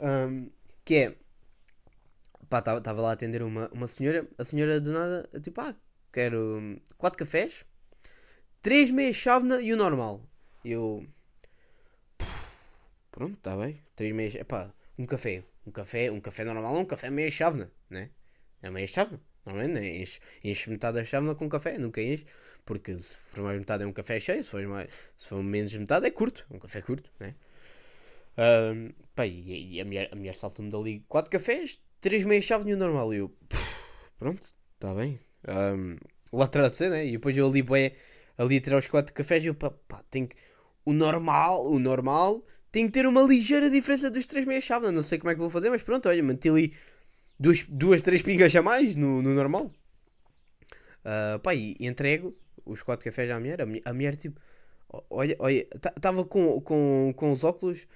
Ahm, 0.00 0.50
que 0.84 0.94
é. 0.96 1.16
Pá, 2.50 2.58
estava 2.58 3.00
lá 3.00 3.10
a 3.10 3.12
atender 3.14 3.42
uma, 3.42 3.68
uma 3.72 3.88
senhora. 3.88 4.28
A 4.38 4.44
senhora 4.44 4.80
do 4.80 4.92
nada, 4.92 5.28
tipo, 5.40 5.60
ah, 5.60 5.74
quero 6.12 6.58
hum, 6.60 6.78
quatro 6.98 7.18
cafés, 7.18 7.64
três 8.62 8.90
meias 8.90 9.16
chávena 9.16 9.60
e 9.62 9.72
o 9.72 9.76
normal. 9.76 10.22
Eu. 10.64 11.06
Pronto, 13.10 13.36
está 13.38 13.56
bem. 13.56 13.80
Três 13.96 14.12
meias. 14.14 14.34
Epá, 14.34 14.72
um 14.98 15.06
café. 15.06 15.44
Um 15.66 15.70
café, 15.70 16.10
um 16.10 16.20
café 16.20 16.44
normal 16.44 16.76
é 16.76 16.78
um 16.80 16.84
café 16.84 17.10
meia 17.10 17.30
chávena, 17.30 17.70
né? 17.88 18.10
É 18.62 18.70
meia 18.70 18.86
chávena. 18.86 19.20
Normalmente 19.44 19.80
né? 19.80 19.96
enche, 19.96 20.20
enche 20.44 20.70
metade 20.70 20.98
da 20.98 21.04
chávena 21.04 21.34
com 21.34 21.48
café, 21.48 21.78
nunca 21.78 22.00
enche. 22.00 22.24
Porque 22.64 22.96
se 22.98 23.16
for 23.16 23.44
mais 23.44 23.58
metade 23.58 23.82
é 23.84 23.86
um 23.86 23.92
café 23.92 24.20
cheio, 24.20 24.44
se 24.44 24.50
for, 24.50 24.62
mais, 24.66 24.88
se 25.16 25.28
for 25.28 25.42
menos 25.42 25.70
de 25.70 25.78
metade 25.78 26.06
é 26.06 26.10
curto. 26.10 26.46
Um 26.50 26.58
café 26.58 26.80
curto, 26.80 27.10
né? 27.18 27.34
Ahm, 28.36 28.92
pá, 29.14 29.26
e, 29.26 29.74
e 29.74 29.80
a 29.80 29.84
mulher, 29.84 30.08
a 30.12 30.16
mulher 30.16 30.34
salta-me 30.34 30.70
dali 30.70 31.04
quatro 31.08 31.30
cafés, 31.30 31.80
três 32.00 32.24
meias 32.24 32.44
chávena 32.44 32.70
e 32.70 32.74
o 32.74 32.76
normal. 32.76 33.12
E 33.12 33.18
eu, 33.18 33.36
pronto, 34.18 34.42
está 34.74 34.94
bem. 34.94 35.18
Um, 35.48 35.96
lá 36.32 36.46
tradução, 36.46 36.90
né? 36.90 37.06
E 37.06 37.12
depois 37.12 37.36
eu 37.36 37.46
ali, 37.46 37.62
bué, 37.62 37.96
ali 38.38 38.56
a 38.56 38.60
tirar 38.60 38.78
os 38.78 38.88
quatro 38.88 39.12
cafés 39.12 39.44
e 39.44 39.48
eu, 39.48 39.54
pá, 39.54 39.70
pá, 39.88 40.02
tem 40.10 40.26
que. 40.26 40.36
O 40.84 40.92
normal, 40.92 41.66
o 41.66 41.78
normal 41.78 42.44
tem 42.72 42.86
que 42.86 42.92
ter 42.92 43.06
uma 43.06 43.22
ligeira 43.22 43.68
diferença 43.68 44.10
dos 44.10 44.26
três 44.26 44.46
meias 44.46 44.64
chávena. 44.64 44.92
Não 44.92 45.02
sei 45.02 45.18
como 45.18 45.30
é 45.30 45.34
que 45.34 45.40
vou 45.40 45.50
fazer, 45.50 45.68
mas 45.68 45.82
pronto, 45.82 46.08
olha, 46.08 46.22
meti 46.22 46.48
ali 46.48 46.74
duas, 47.42 47.58
duas 47.68 48.00
três 48.06 48.22
pingas 48.22 48.54
a 48.56 48.62
mais 48.62 48.94
no, 49.02 49.10
no 49.22 49.32
normal. 49.40 49.64
Ah, 51.04 51.38
pá, 51.42 51.54
e, 51.54 51.76
entrego 51.80 52.36
os 52.64 52.82
quatro 52.82 53.04
cafés 53.04 53.30
à 53.30 53.38
mulher. 53.40 53.60
A, 53.62 53.66
mulher- 53.66 53.82
a 53.84 53.92
mulher, 53.92 54.16
tipo, 54.16 54.40
olha, 55.10 55.36
olha, 55.38 55.66
estava 55.96 56.24
com, 56.24 56.60
com, 56.60 57.12
com 57.16 57.32
os 57.32 57.42
óculos, 57.44 57.86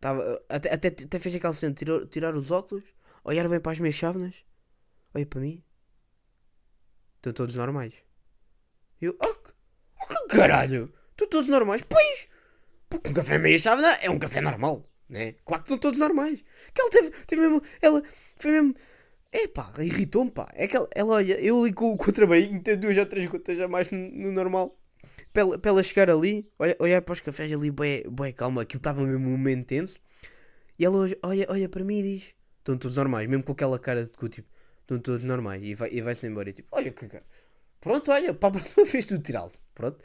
tava, 0.00 0.20
até, 0.48 0.72
até, 0.74 0.88
até 0.88 1.18
fez 1.18 1.34
aquela 1.34 1.54
cena, 1.54 1.74
de 1.74 2.06
tirar, 2.08 2.36
os 2.36 2.50
óculos, 2.50 2.84
olhar 3.24 3.48
bem 3.48 3.60
para 3.60 3.72
as 3.72 3.80
minhas 3.80 3.94
chávenas, 3.94 4.44
olha 5.14 5.26
para 5.26 5.40
mim, 5.40 5.62
estão 7.16 7.32
todos 7.32 7.54
normais. 7.56 7.94
Eu, 9.00 9.16
oh, 9.20 9.34
que- 9.34 9.52
oh, 10.10 10.28
que 10.28 10.36
caralho, 10.36 10.92
estão 11.10 11.28
todos 11.28 11.48
normais? 11.48 11.82
Pois, 11.88 12.28
porque 12.88 13.08
um 13.08 13.14
café 13.14 13.38
meia 13.38 13.58
chávena 13.58 13.88
é 14.02 14.10
um 14.10 14.18
café 14.18 14.40
normal, 14.40 14.86
né? 15.08 15.34
Claro 15.44 15.62
que 15.62 15.68
estão 15.68 15.78
todos 15.78 15.98
normais. 16.00 16.44
Que 16.72 16.80
ela 16.80 16.90
teve, 16.90 17.10
teve 17.26 17.42
mesmo, 17.42 17.62
ela 17.82 18.02
foi 18.38 18.50
mesmo, 18.52 18.74
epá, 19.32 19.72
irritou-me, 19.78 20.30
pá. 20.30 20.48
É 20.54 20.66
que 20.68 20.76
ela, 20.76 20.88
ela 20.94 21.14
olha, 21.14 21.40
eu 21.40 21.60
ali 21.60 21.72
com, 21.72 21.96
com 21.96 22.10
o 22.10 22.12
trabalhinho, 22.12 22.62
ter 22.62 22.76
duas 22.76 22.96
ou 22.96 23.06
três 23.06 23.28
gotas 23.28 23.60
a 23.60 23.68
mais 23.68 23.90
no, 23.90 23.98
no 23.98 24.32
normal. 24.32 24.78
Para 25.32 25.70
ela, 25.70 25.82
chegar 25.82 26.08
ali, 26.10 26.48
olha, 26.58 26.76
olhar 26.78 27.02
para 27.02 27.12
os 27.12 27.20
cafés 27.20 27.52
ali, 27.52 27.70
bué, 27.70 28.04
bué, 28.08 28.32
calma, 28.32 28.62
aquilo 28.62 28.78
estava 28.78 29.02
mesmo 29.02 29.26
um 29.28 29.32
momento 29.32 29.66
tenso. 29.66 29.98
E 30.78 30.84
ela 30.84 30.96
hoje 30.96 31.16
olha, 31.22 31.46
olha 31.50 31.68
para 31.68 31.84
mim 31.84 31.98
e 31.98 32.02
diz: 32.02 32.34
Estão 32.58 32.76
todos 32.78 32.96
normais, 32.96 33.28
mesmo 33.28 33.42
com 33.44 33.52
aquela 33.52 33.78
cara 33.78 34.04
de 34.04 34.10
cu, 34.10 34.28
tipo, 34.28 34.48
estão 34.82 34.98
todos 34.98 35.24
normais. 35.24 35.62
E 35.62 35.74
vai- 35.74 35.90
e 35.92 36.00
vai-se 36.00 36.26
embora. 36.26 36.50
E 36.50 36.52
tipo, 36.52 36.68
olha 36.72 36.90
que 36.92 37.06
cara. 37.08 37.24
Pronto, 37.80 38.10
olha, 38.10 38.32
para 38.34 38.48
a 38.48 38.52
próxima 38.52 38.84
vez 38.86 39.04
tu 39.04 39.18
tirá-los. 39.18 39.62
Pronto. 39.74 40.04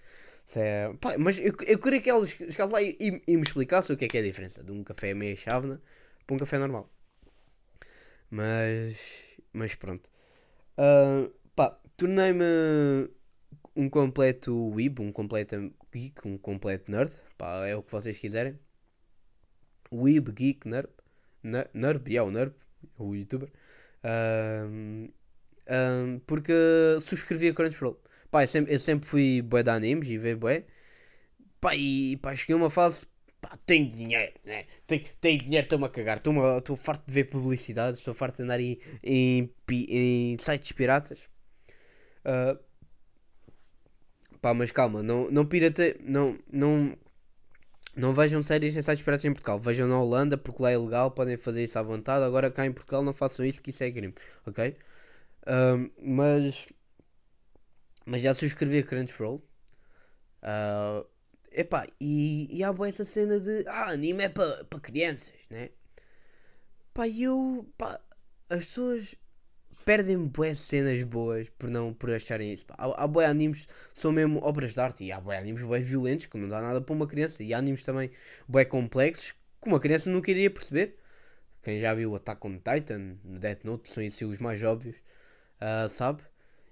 É- 0.55 0.91
pá, 0.99 1.17
mas 1.17 1.39
eu, 1.39 1.53
eu 1.67 1.79
queria 1.79 2.01
que 2.01 2.09
eles 2.11 2.31
chegassem 2.31 2.71
lá 2.73 2.81
e, 2.81 2.97
e- 2.99 3.23
e 3.27 3.37
me 3.37 3.43
explicassem 3.43 3.95
o 3.95 3.97
que 3.97 4.05
é 4.05 4.07
que 4.07 4.17
é 4.17 4.21
a 4.21 4.23
diferença 4.23 4.63
de 4.63 4.71
um 4.71 4.83
café 4.83 5.13
meia 5.13 5.35
chávena 5.35 5.81
para 6.25 6.35
um 6.35 6.39
café 6.39 6.57
normal. 6.57 6.89
Mas, 8.29 9.37
mas 9.53 9.75
pronto. 9.75 10.09
Ah, 10.77 11.29
pá, 11.55 11.79
tornei-me 11.97 12.43
um 13.75 13.89
completo 13.89 14.69
weeb, 14.75 14.99
um 15.01 15.11
completo 15.11 15.73
geek, 15.93 16.27
um 16.27 16.37
completo 16.37 16.91
nerd. 16.91 17.13
Pá, 17.37 17.65
é 17.67 17.75
o 17.75 17.83
que 17.83 17.91
vocês 17.91 18.17
quiserem. 18.17 18.59
Weeb, 19.91 20.31
geek, 20.33 20.67
nerd. 20.67 20.89
Ner- 21.43 21.69
Nerd, 21.73 22.15
é 22.15 22.21
o 22.23 22.31
nerd, 22.31 22.53
o 22.97 23.13
youtuber. 23.15 23.49
Ahm, 24.03 25.09
porque 26.25 26.53
subscrevi 27.01 27.49
a 27.49 27.53
Crunchyroll. 27.53 27.99
Pá, 28.31 28.43
eu 28.43 28.47
sempre, 28.47 28.73
eu 28.73 28.79
sempre 28.79 29.07
fui 29.07 29.41
bué 29.41 29.63
de 29.63 29.69
animes 29.71 30.09
e 30.09 30.17
ver 30.17 30.35
bué. 30.35 30.65
Pá, 31.61 31.75
e 31.75 32.17
pá, 32.17 32.35
cheguei 32.35 32.55
a 32.55 32.57
uma 32.57 32.69
fase. 32.69 33.07
Pá, 33.41 33.57
tenho 33.65 33.89
dinheiro, 33.91 34.33
né? 34.45 34.65
Tenho, 34.87 35.03
tenho 35.21 35.39
dinheiro, 35.39 35.65
estou-me 35.65 35.85
a 35.85 35.89
cagar. 35.89 36.17
Estou 36.19 36.75
farto 36.75 37.05
de 37.07 37.13
ver 37.13 37.25
publicidades, 37.25 37.99
estou 37.99 38.13
farto 38.13 38.37
de 38.37 38.43
andar 38.43 38.59
em, 38.59 38.79
em, 39.03 39.51
em 39.69 40.37
sites 40.39 40.71
piratas. 40.73 41.29
Ah, 42.25 42.57
pá, 44.41 44.53
mas 44.53 44.71
calma, 44.71 45.01
não, 45.03 45.29
não 45.31 45.45
pirate, 45.45 45.97
não, 46.01 46.37
não, 46.51 46.95
não 47.95 48.13
vejam 48.13 48.41
séries 48.41 48.75
em 48.77 48.81
sites 48.81 49.01
piratas 49.01 49.25
em 49.25 49.33
Portugal. 49.33 49.59
Vejam 49.59 49.87
na 49.87 49.99
Holanda, 49.99 50.37
porque 50.37 50.61
lá 50.63 50.71
é 50.71 50.77
legal, 50.77 51.11
podem 51.11 51.37
fazer 51.37 51.63
isso 51.63 51.77
à 51.79 51.83
vontade. 51.83 52.23
Agora 52.25 52.51
cá 52.51 52.65
em 52.65 52.71
Portugal 52.71 53.03
não 53.03 53.13
façam 53.13 53.45
isso, 53.45 53.61
que 53.61 53.69
isso 53.71 53.83
é 53.83 53.91
crime, 53.91 54.13
ok? 54.45 54.73
Ahm, 55.47 55.89
mas, 56.01 56.67
mas 58.09 58.21
já 58.23 58.33
subscrevi 58.33 58.79
a 58.79 58.83
Crunchyroll. 58.83 59.41
Ah, 60.41 61.05
epá, 61.51 61.87
e, 62.01 62.47
e 62.51 62.63
há 62.63 62.73
boa 62.73 62.89
essa 62.89 63.05
cena 63.05 63.39
de 63.39 63.63
ah, 63.67 63.91
anime 63.91 64.23
é 64.23 64.29
para 64.29 64.65
pa 64.65 64.79
crianças, 64.79 65.35
né? 65.49 65.69
Pá, 66.93 67.07
e 67.07 67.23
eu, 67.23 67.67
pá, 67.77 67.99
as 68.49 68.65
pessoas 68.65 69.15
perdem 69.85 70.17
boas 70.27 70.57
cenas 70.59 71.03
boas 71.03 71.49
por 71.51 71.69
não 71.69 71.93
por 71.93 72.11
acharem 72.11 72.53
isso. 72.53 72.65
Pá. 72.65 72.75
Há, 72.77 73.03
há 73.03 73.07
bué 73.07 73.25
animes 73.27 73.67
são 73.93 74.11
mesmo 74.11 74.39
obras 74.43 74.73
de 74.73 74.79
arte 74.81 75.03
e 75.03 75.11
há 75.11 75.21
bué 75.21 75.37
animes 75.37 75.61
bué 75.61 75.79
violentos 75.79 76.25
que 76.25 76.37
não 76.37 76.47
dá 76.47 76.61
nada 76.61 76.81
para 76.81 76.95
uma 76.95 77.07
criança. 77.07 77.43
E 77.43 77.53
há 77.53 77.59
animes 77.59 77.83
também 77.83 78.09
bué 78.47 78.65
complexos 78.65 79.33
que 79.61 79.67
uma 79.67 79.79
criança 79.79 80.09
nunca 80.09 80.31
iria 80.31 80.49
perceber. 80.49 80.97
Quem 81.63 81.79
já 81.79 81.93
viu 81.93 82.15
Attack 82.15 82.47
on 82.47 82.57
Titan, 82.59 83.17
Death 83.23 83.63
Note, 83.65 83.89
são 83.89 84.03
esses 84.03 84.21
os 84.21 84.39
mais 84.39 84.63
óbvios, 84.63 84.97
ah, 85.61 85.87
sabe? 85.89 86.23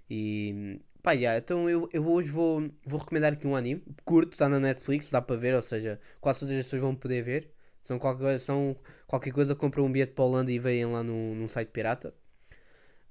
E 0.10 0.80
pá, 1.08 1.14
yeah, 1.14 1.38
então 1.38 1.70
eu, 1.70 1.88
eu 1.94 2.06
hoje 2.06 2.30
vou, 2.30 2.70
vou 2.86 3.00
recomendar 3.00 3.32
aqui 3.32 3.48
um 3.48 3.56
anime 3.56 3.82
curto, 4.04 4.34
está 4.34 4.50
na 4.50 4.60
Netflix, 4.60 5.10
dá 5.10 5.22
para 5.22 5.38
ver, 5.38 5.56
ou 5.56 5.62
seja, 5.62 5.98
quase 6.20 6.42
todas 6.42 6.56
as 6.58 6.66
pessoas 6.66 6.82
vão 6.82 6.94
poder 6.96 7.22
ver. 7.24 7.50
São 7.82 7.98
qualquer, 7.98 8.24
coisa- 8.24 8.40
são 8.40 8.76
qualquer 9.08 9.32
coisa, 9.32 9.56
compram 9.56 9.86
um 9.86 9.92
bilhete 9.92 10.12
para 10.14 10.26
a 10.26 10.28
Holanda 10.28 10.52
e 10.52 10.60
veem 10.60 10.86
lá 10.86 11.04
num, 11.04 11.34
num 11.36 11.48
site 11.48 11.70
pirata. 11.70 12.14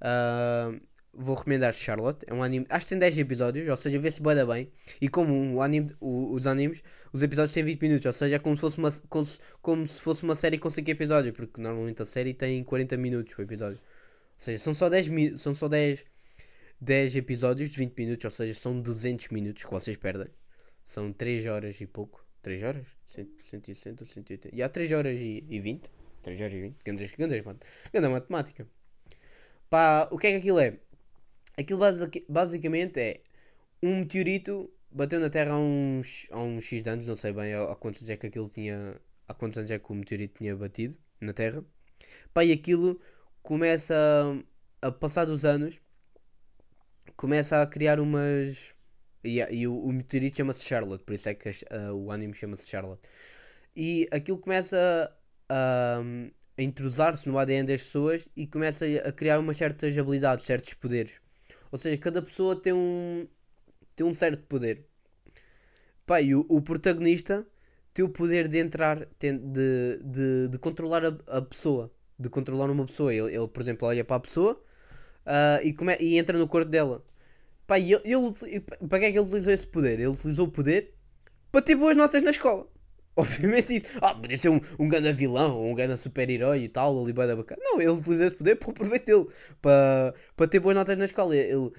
Ah, 0.01 0.71
vou 1.13 1.35
recomendar 1.35 1.73
Charlotte. 1.73 2.25
É 2.27 2.33
um 2.33 2.43
anime. 2.43 2.65
Acho 2.69 2.85
que 2.85 2.89
tem 2.91 2.99
10 2.99 3.17
episódios, 3.17 3.67
ou 3.69 3.77
seja, 3.77 3.99
vê-se 3.99 4.21
bem 4.21 4.45
bem. 4.45 4.71
E 5.01 5.09
como 5.09 5.33
um 5.33 5.61
anime, 5.61 5.95
o- 5.99 6.33
os 6.33 6.45
animes, 6.47 6.83
os 7.13 7.23
episódios 7.23 7.53
têm 7.53 7.63
20 7.63 7.81
minutos, 7.81 8.05
ou 8.05 8.13
seja, 8.13 8.35
é 8.35 8.39
como 8.39 8.55
se 8.55 8.61
fosse 8.61 8.77
uma, 8.79 8.91
como 9.09 9.25
se, 9.25 9.39
como 9.61 9.87
se 9.87 10.01
fosse 10.01 10.23
uma 10.23 10.35
série 10.35 10.57
com 10.59 10.69
5 10.69 10.89
episódios, 10.91 11.35
porque 11.35 11.59
normalmente 11.61 12.01
a 12.01 12.05
série 12.05 12.33
tem 12.33 12.63
40 12.63 12.97
minutos 12.97 13.35
o 13.37 13.41
episódio. 13.41 13.77
Ou 14.37 14.41
seja, 14.43 14.59
são 14.63 14.73
só 14.73 14.89
10, 14.89 15.07
mi- 15.07 15.37
são 15.37 15.53
só 15.53 15.67
10, 15.67 16.05
10 16.79 17.15
episódios 17.15 17.69
de 17.69 17.77
20 17.77 17.97
minutos, 17.97 18.25
ou 18.25 18.31
seja, 18.31 18.53
são 18.53 18.79
200 18.79 19.29
minutos 19.29 19.63
que 19.65 19.71
vocês 19.71 19.97
perdem. 19.97 20.27
São 20.85 21.11
3 21.11 21.45
horas 21.47 21.79
e 21.81 21.85
pouco. 21.87 22.25
3 22.41 22.63
horas? 22.63 22.85
100, 23.07 23.29
160, 23.49 24.05
180. 24.05 24.55
E 24.55 24.61
há 24.63 24.69
3 24.69 24.91
horas 24.91 25.19
e, 25.19 25.43
e 25.49 25.59
20. 25.59 25.89
3 26.23 26.39
horas 26.41 26.53
e 26.53 26.61
20. 26.61 26.75
Grandes, 26.83 27.11
grandes, 27.13 27.43
mat- 27.43 27.63
grande 27.91 28.09
matemática. 28.09 28.67
Pá, 29.69 30.07
o 30.11 30.17
que 30.17 30.27
é 30.27 30.31
que 30.31 30.37
aquilo 30.37 30.59
é? 30.59 30.79
Aquilo 31.57 31.79
basic- 31.79 32.25
basicamente 32.29 32.99
é 32.99 33.21
um 33.83 33.99
meteorito 33.99 34.71
bateu 34.91 35.19
na 35.19 35.29
Terra 35.29 35.53
há 35.53 35.59
uns, 35.59 36.27
há 36.31 36.39
uns 36.41 36.63
X 36.65 36.87
anos, 36.87 37.05
não 37.05 37.15
sei 37.15 37.33
bem 37.33 37.53
há, 37.53 37.71
há 37.71 37.75
quantos 37.75 38.09
é 38.09 38.15
que 38.17 38.27
aquilo 38.27 38.49
tinha. 38.49 38.99
Há 39.27 39.33
quantos 39.33 39.57
anos 39.57 39.69
é 39.71 39.77
que 39.79 39.91
o 39.91 39.95
meteorito 39.95 40.37
tinha 40.37 40.55
batido 40.55 40.97
na 41.19 41.33
Terra. 41.33 41.63
Pá, 42.33 42.45
e 42.45 42.51
aquilo 42.51 43.01
começa 43.43 43.95
a, 44.81 44.87
a 44.87 44.91
passar 44.91 45.25
dos 45.25 45.43
anos, 45.45 45.81
começa 47.17 47.61
a 47.63 47.67
criar 47.67 47.99
umas. 48.01 48.75
E, 49.23 49.41
a- 49.41 49.51
e 49.51 49.67
o, 49.67 49.75
o 49.77 49.91
meteorito 49.93 50.37
chama-se 50.37 50.63
Charlotte, 50.65 51.03
por 51.05 51.13
isso 51.15 51.29
é 51.29 51.35
que 51.35 51.49
ah, 51.71 51.93
o 51.93 52.11
anime 52.11 52.33
chama-se 52.35 52.67
Charlotte. 52.67 53.01
E 53.75 54.07
aquilo 54.11 54.37
começa 54.39 54.77
a, 55.49 56.01
a 56.57 56.61
entrosar-se 56.63 57.29
no 57.29 57.37
ADN 57.39 57.67
das 57.67 57.83
pessoas 57.83 58.29
e 58.35 58.47
começa 58.47 58.85
a 59.05 59.11
criar 59.11 59.39
umas 59.39 59.57
certas 59.57 59.97
habilidades, 59.97 60.45
certos 60.45 60.73
poderes. 60.75 61.21
Ou 61.71 61.77
seja, 61.79 61.97
cada 61.97 62.21
pessoa 62.21 62.55
tem 62.61 62.73
um, 62.73 63.27
tem 63.95 64.05
um 64.07 64.13
certo 64.13 64.43
poder. 64.47 64.85
Pá, 66.05 66.21
e 66.21 66.33
o, 66.35 66.45
o 66.49 66.61
protagonista 66.61 67.45
tem 67.93 68.05
o 68.05 68.09
poder 68.09 68.47
de 68.47 68.57
entrar, 68.59 69.05
tem- 69.19 69.37
de, 69.37 69.99
de, 70.03 70.47
de 70.49 70.59
controlar 70.59 71.03
a, 71.05 71.37
a 71.37 71.41
pessoa. 71.41 71.91
De 72.19 72.29
controlar 72.29 72.69
uma 72.71 72.85
pessoa. 72.85 73.13
Ele, 73.13 73.35
ele, 73.35 73.47
por 73.47 73.61
exemplo, 73.61 73.87
olha 73.87 74.03
para 74.03 74.15
a 74.17 74.19
pessoa 74.19 74.61
ah, 75.27 75.59
e, 75.63 75.73
come, 75.73 75.95
e 75.99 76.17
entra 76.17 76.37
no 76.37 76.47
corpo 76.47 76.69
dela. 76.71 77.03
Pá, 77.67 77.79
ele, 77.79 77.95
ele- 78.05 78.61
para 78.89 78.99
que 78.99 79.05
é 79.05 79.11
que 79.11 79.17
ele 79.19 79.25
utilizou 79.27 79.53
esse 79.53 79.67
poder? 79.67 79.99
Ele 79.99 80.07
utilizou 80.07 80.47
o 80.47 80.51
poder 80.51 80.93
para 81.51 81.61
ter 81.61 81.75
boas 81.75 81.97
notas 81.97 82.23
na 82.23 82.31
escola. 82.31 82.67
Obviamente 83.17 83.75
isso. 83.77 83.99
Ah, 84.01 84.15
podia 84.15 84.37
ser 84.37 84.49
um, 84.49 84.61
um 84.79 84.87
grande 84.89 85.11
vilão, 85.13 85.65
um 85.65 85.73
grande 85.75 85.97
super-herói 85.97 86.63
e 86.63 86.69
tal, 86.69 86.97
ali 87.01 87.13
da 87.13 87.35
bacana. 87.35 87.61
Não, 87.63 87.81
ele 87.81 87.91
utilizou 87.91 88.27
esse 88.27 88.35
poder 88.37 88.55
para 88.57 88.69
o 88.69 88.73
proveito 88.73 89.05
dele. 89.05 89.27
Para, 89.61 90.13
para 90.35 90.47
ter 90.47 90.59
boas 90.59 90.75
notas 90.75 90.97
na 90.97 91.05
escola. 91.05 91.35
Ele, 91.35 91.71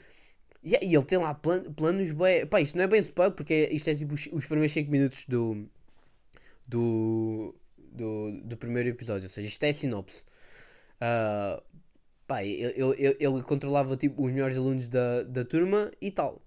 e, 0.63 0.75
ele 0.75 1.05
tem 1.05 1.19
lá 1.19 1.35
plan, 1.35 1.63
planos 1.75 2.13
bué... 2.13 2.45
Pá, 2.47 2.61
isto 2.61 2.77
não 2.77 2.85
é 2.85 2.89
bem 2.89 3.01
spoiler, 3.01 3.35
porque 3.35 3.69
isto 3.73 3.89
é 3.91 3.95
tipo 3.95 4.15
os, 4.15 4.29
os 4.33 4.47
primeiros 4.47 4.73
5 4.73 4.91
minutos 4.91 5.25
do... 5.27 5.67
Do... 6.69 7.55
Do, 7.93 8.33
do 8.45 8.57
primeiro 8.57 8.89
episódio. 8.91 9.25
Ou 9.25 9.29
seja, 9.31 9.49
isto 9.49 9.63
é 9.65 9.73
sinopse. 9.73 10.25
Ah, 11.01 11.63
pá, 12.29 12.45
ele, 12.45 12.73
ele, 12.77 13.17
ele 13.19 13.43
controlava 13.43 13.97
tipo 13.97 14.25
os 14.25 14.33
melhores 14.33 14.57
alunos 14.57 14.87
da, 14.89 15.25
da 15.25 15.45
turma 15.45 15.91
e 16.01 16.11
tal. 16.13 16.43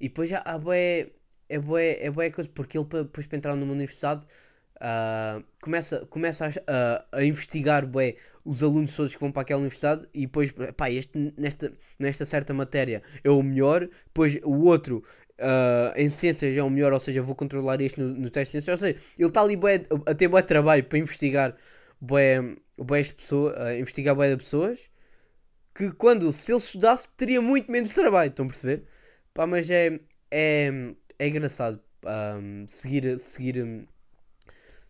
E 0.00 0.08
depois 0.08 0.30
já 0.30 0.42
há 0.44 0.58
bué, 0.58 1.10
é 1.48 1.58
bué, 1.58 1.98
é 2.00 2.10
bué 2.10 2.30
coisa, 2.30 2.50
porque 2.50 2.78
ele 2.78 2.86
depois 2.86 3.26
para 3.26 3.36
entrar 3.38 3.56
numa 3.56 3.72
universidade 3.72 4.26
ah, 4.80 5.42
começa, 5.62 6.04
começa 6.06 6.46
a, 6.46 6.50
a, 6.68 7.18
a 7.18 7.24
investigar 7.24 7.86
bué, 7.86 8.16
os 8.44 8.62
alunos 8.62 8.94
todos 8.96 9.14
que 9.14 9.20
vão 9.20 9.30
para 9.30 9.42
aquela 9.42 9.60
universidade 9.60 10.06
e 10.12 10.22
depois, 10.22 10.52
pá, 10.76 10.90
este 10.90 11.32
nesta, 11.38 11.72
nesta 11.98 12.24
certa 12.24 12.52
matéria 12.52 13.02
é 13.22 13.30
o 13.30 13.42
melhor, 13.42 13.88
depois 14.06 14.38
o 14.42 14.64
outro 14.64 15.04
ah, 15.38 15.92
em 15.96 16.08
ciências 16.10 16.56
é 16.56 16.62
o 16.62 16.70
melhor, 16.70 16.92
ou 16.92 17.00
seja, 17.00 17.22
vou 17.22 17.36
controlar 17.36 17.80
este 17.80 18.00
no, 18.00 18.08
no 18.08 18.30
teste 18.30 18.58
de 18.58 18.64
ciências, 18.64 18.82
ou 18.82 18.88
seja, 18.88 19.00
ele 19.18 19.28
está 19.28 19.42
ali 19.42 19.56
bué, 19.56 19.82
a 20.06 20.14
ter 20.14 20.28
bué 20.28 20.42
trabalho 20.42 20.84
para 20.84 20.98
investigar 20.98 21.56
bué, 22.00 22.56
bué 22.78 23.00
as 23.00 23.12
pessoas, 23.12 23.56
a 23.58 23.78
investigar 23.78 24.14
bué 24.14 24.30
de 24.30 24.36
pessoas 24.38 24.90
que 25.74 25.92
quando, 25.92 26.32
se 26.32 26.52
ele 26.52 26.58
estudasse, 26.58 27.08
teria 27.16 27.40
muito 27.42 27.70
menos 27.70 27.92
trabalho, 27.94 28.30
estão 28.30 28.46
a 28.46 28.48
perceber? 28.48 28.84
Pá, 29.34 29.46
mas 29.46 29.70
é, 29.70 30.00
é, 30.30 30.70
é 31.18 31.28
engraçado 31.28 31.80
ahm, 32.06 32.66
seguir, 32.66 33.18
seguir, 33.18 33.86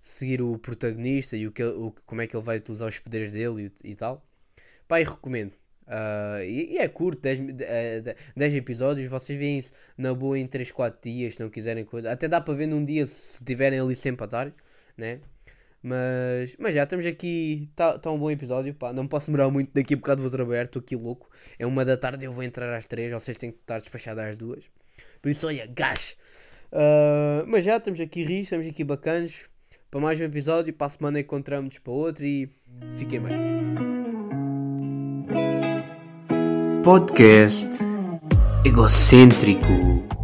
seguir 0.01 0.43
o 0.43 0.59
protagonista 0.59 1.37
e 1.37 1.47
o 1.47 1.53
que, 1.53 1.63
o, 1.65 1.93
como 2.07 2.21
é 2.23 2.27
que 2.27 2.37
ele 2.37 2.45
vai 2.45 2.59
utilizar 2.59 2.89
os 2.89 2.99
poderes 2.99 3.33
dele 3.33 3.73
e, 3.85 3.91
e 3.93 3.95
tal. 3.95 4.25
Pá, 4.89 5.01
e 5.01 5.05
recomendo. 5.05 5.55
Ah, 5.87 6.39
e, 6.45 6.75
e 6.75 6.79
é 6.79 6.89
curto, 6.89 7.23
10, 7.23 7.41
mi- 7.41 7.57
eh, 7.61 8.01
de- 8.03 8.17
10 8.37 8.55
episódios, 8.57 9.11
vocês 9.11 9.39
veem 9.39 9.59
isso 9.59 9.73
na 9.99 10.15
boa 10.15 10.39
em 10.39 10.47
3, 10.47 10.73
4 10.73 11.01
dias, 11.11 11.35
se 11.35 11.41
não 11.41 11.51
quiserem 11.51 11.85
coisa. 11.85 12.13
Até 12.13 12.29
dá 12.29 12.41
para 12.41 12.55
ver 12.55 12.67
num 12.69 12.85
dia 12.85 13.07
se 13.07 13.43
tiverem 13.45 13.81
ali 13.81 13.97
sempre 13.97 14.25
a 14.25 14.27
estar, 14.27 14.55
né? 14.97 15.21
Mas, 15.87 16.57
mas 16.59 16.75
já 16.75 16.85
estamos 16.85 17.05
aqui, 17.05 17.69
está 17.71 17.99
tá 17.99 18.11
um 18.11 18.19
bom 18.19 18.31
episódio, 18.31 18.73
pá, 18.73 18.91
não 18.91 19.07
posso 19.07 19.27
demorar 19.27 19.51
muito, 19.51 19.71
daqui 19.75 19.93
a 19.93 19.97
bocado 19.99 20.23
vou 20.23 20.31
trabalhar, 20.31 20.63
estou 20.63 20.81
aqui 20.81 20.97
louco. 20.97 21.29
É 21.59 21.67
uma 21.67 21.85
da 21.85 21.95
tarde, 21.95 22.25
eu 22.25 22.33
vou 22.33 22.43
entrar 22.43 22.75
às 22.75 22.87
3, 22.87 23.13
vocês 23.13 23.37
têm 23.37 23.53
que 23.53 23.59
estar 23.59 23.79
despachados 23.79 24.25
às 24.25 24.37
2. 24.39 24.71
Por 25.21 25.29
isso, 25.29 25.47
olha, 25.47 25.67
gás! 25.67 26.17
Ah, 26.73 27.45
mas 27.47 27.65
já 27.65 27.77
estamos 27.77 28.01
aqui 28.01 28.25
ris, 28.25 28.47
estamos 28.47 28.67
aqui 28.67 28.83
bacanos 28.83 29.47
para 29.91 30.01
mais 30.01 30.21
um 30.21 30.25
episódio. 30.25 30.73
Para 30.75 30.89
a 30.89 30.91
semana 30.91 31.21
encontramos 31.21 31.79
para 31.79 31.93
outro 31.93 32.25
e 32.25 32.49
fiquem 32.97 33.21
bem. 33.21 33.37
Podcast 36.83 37.79
egocêntrico. 38.65 40.24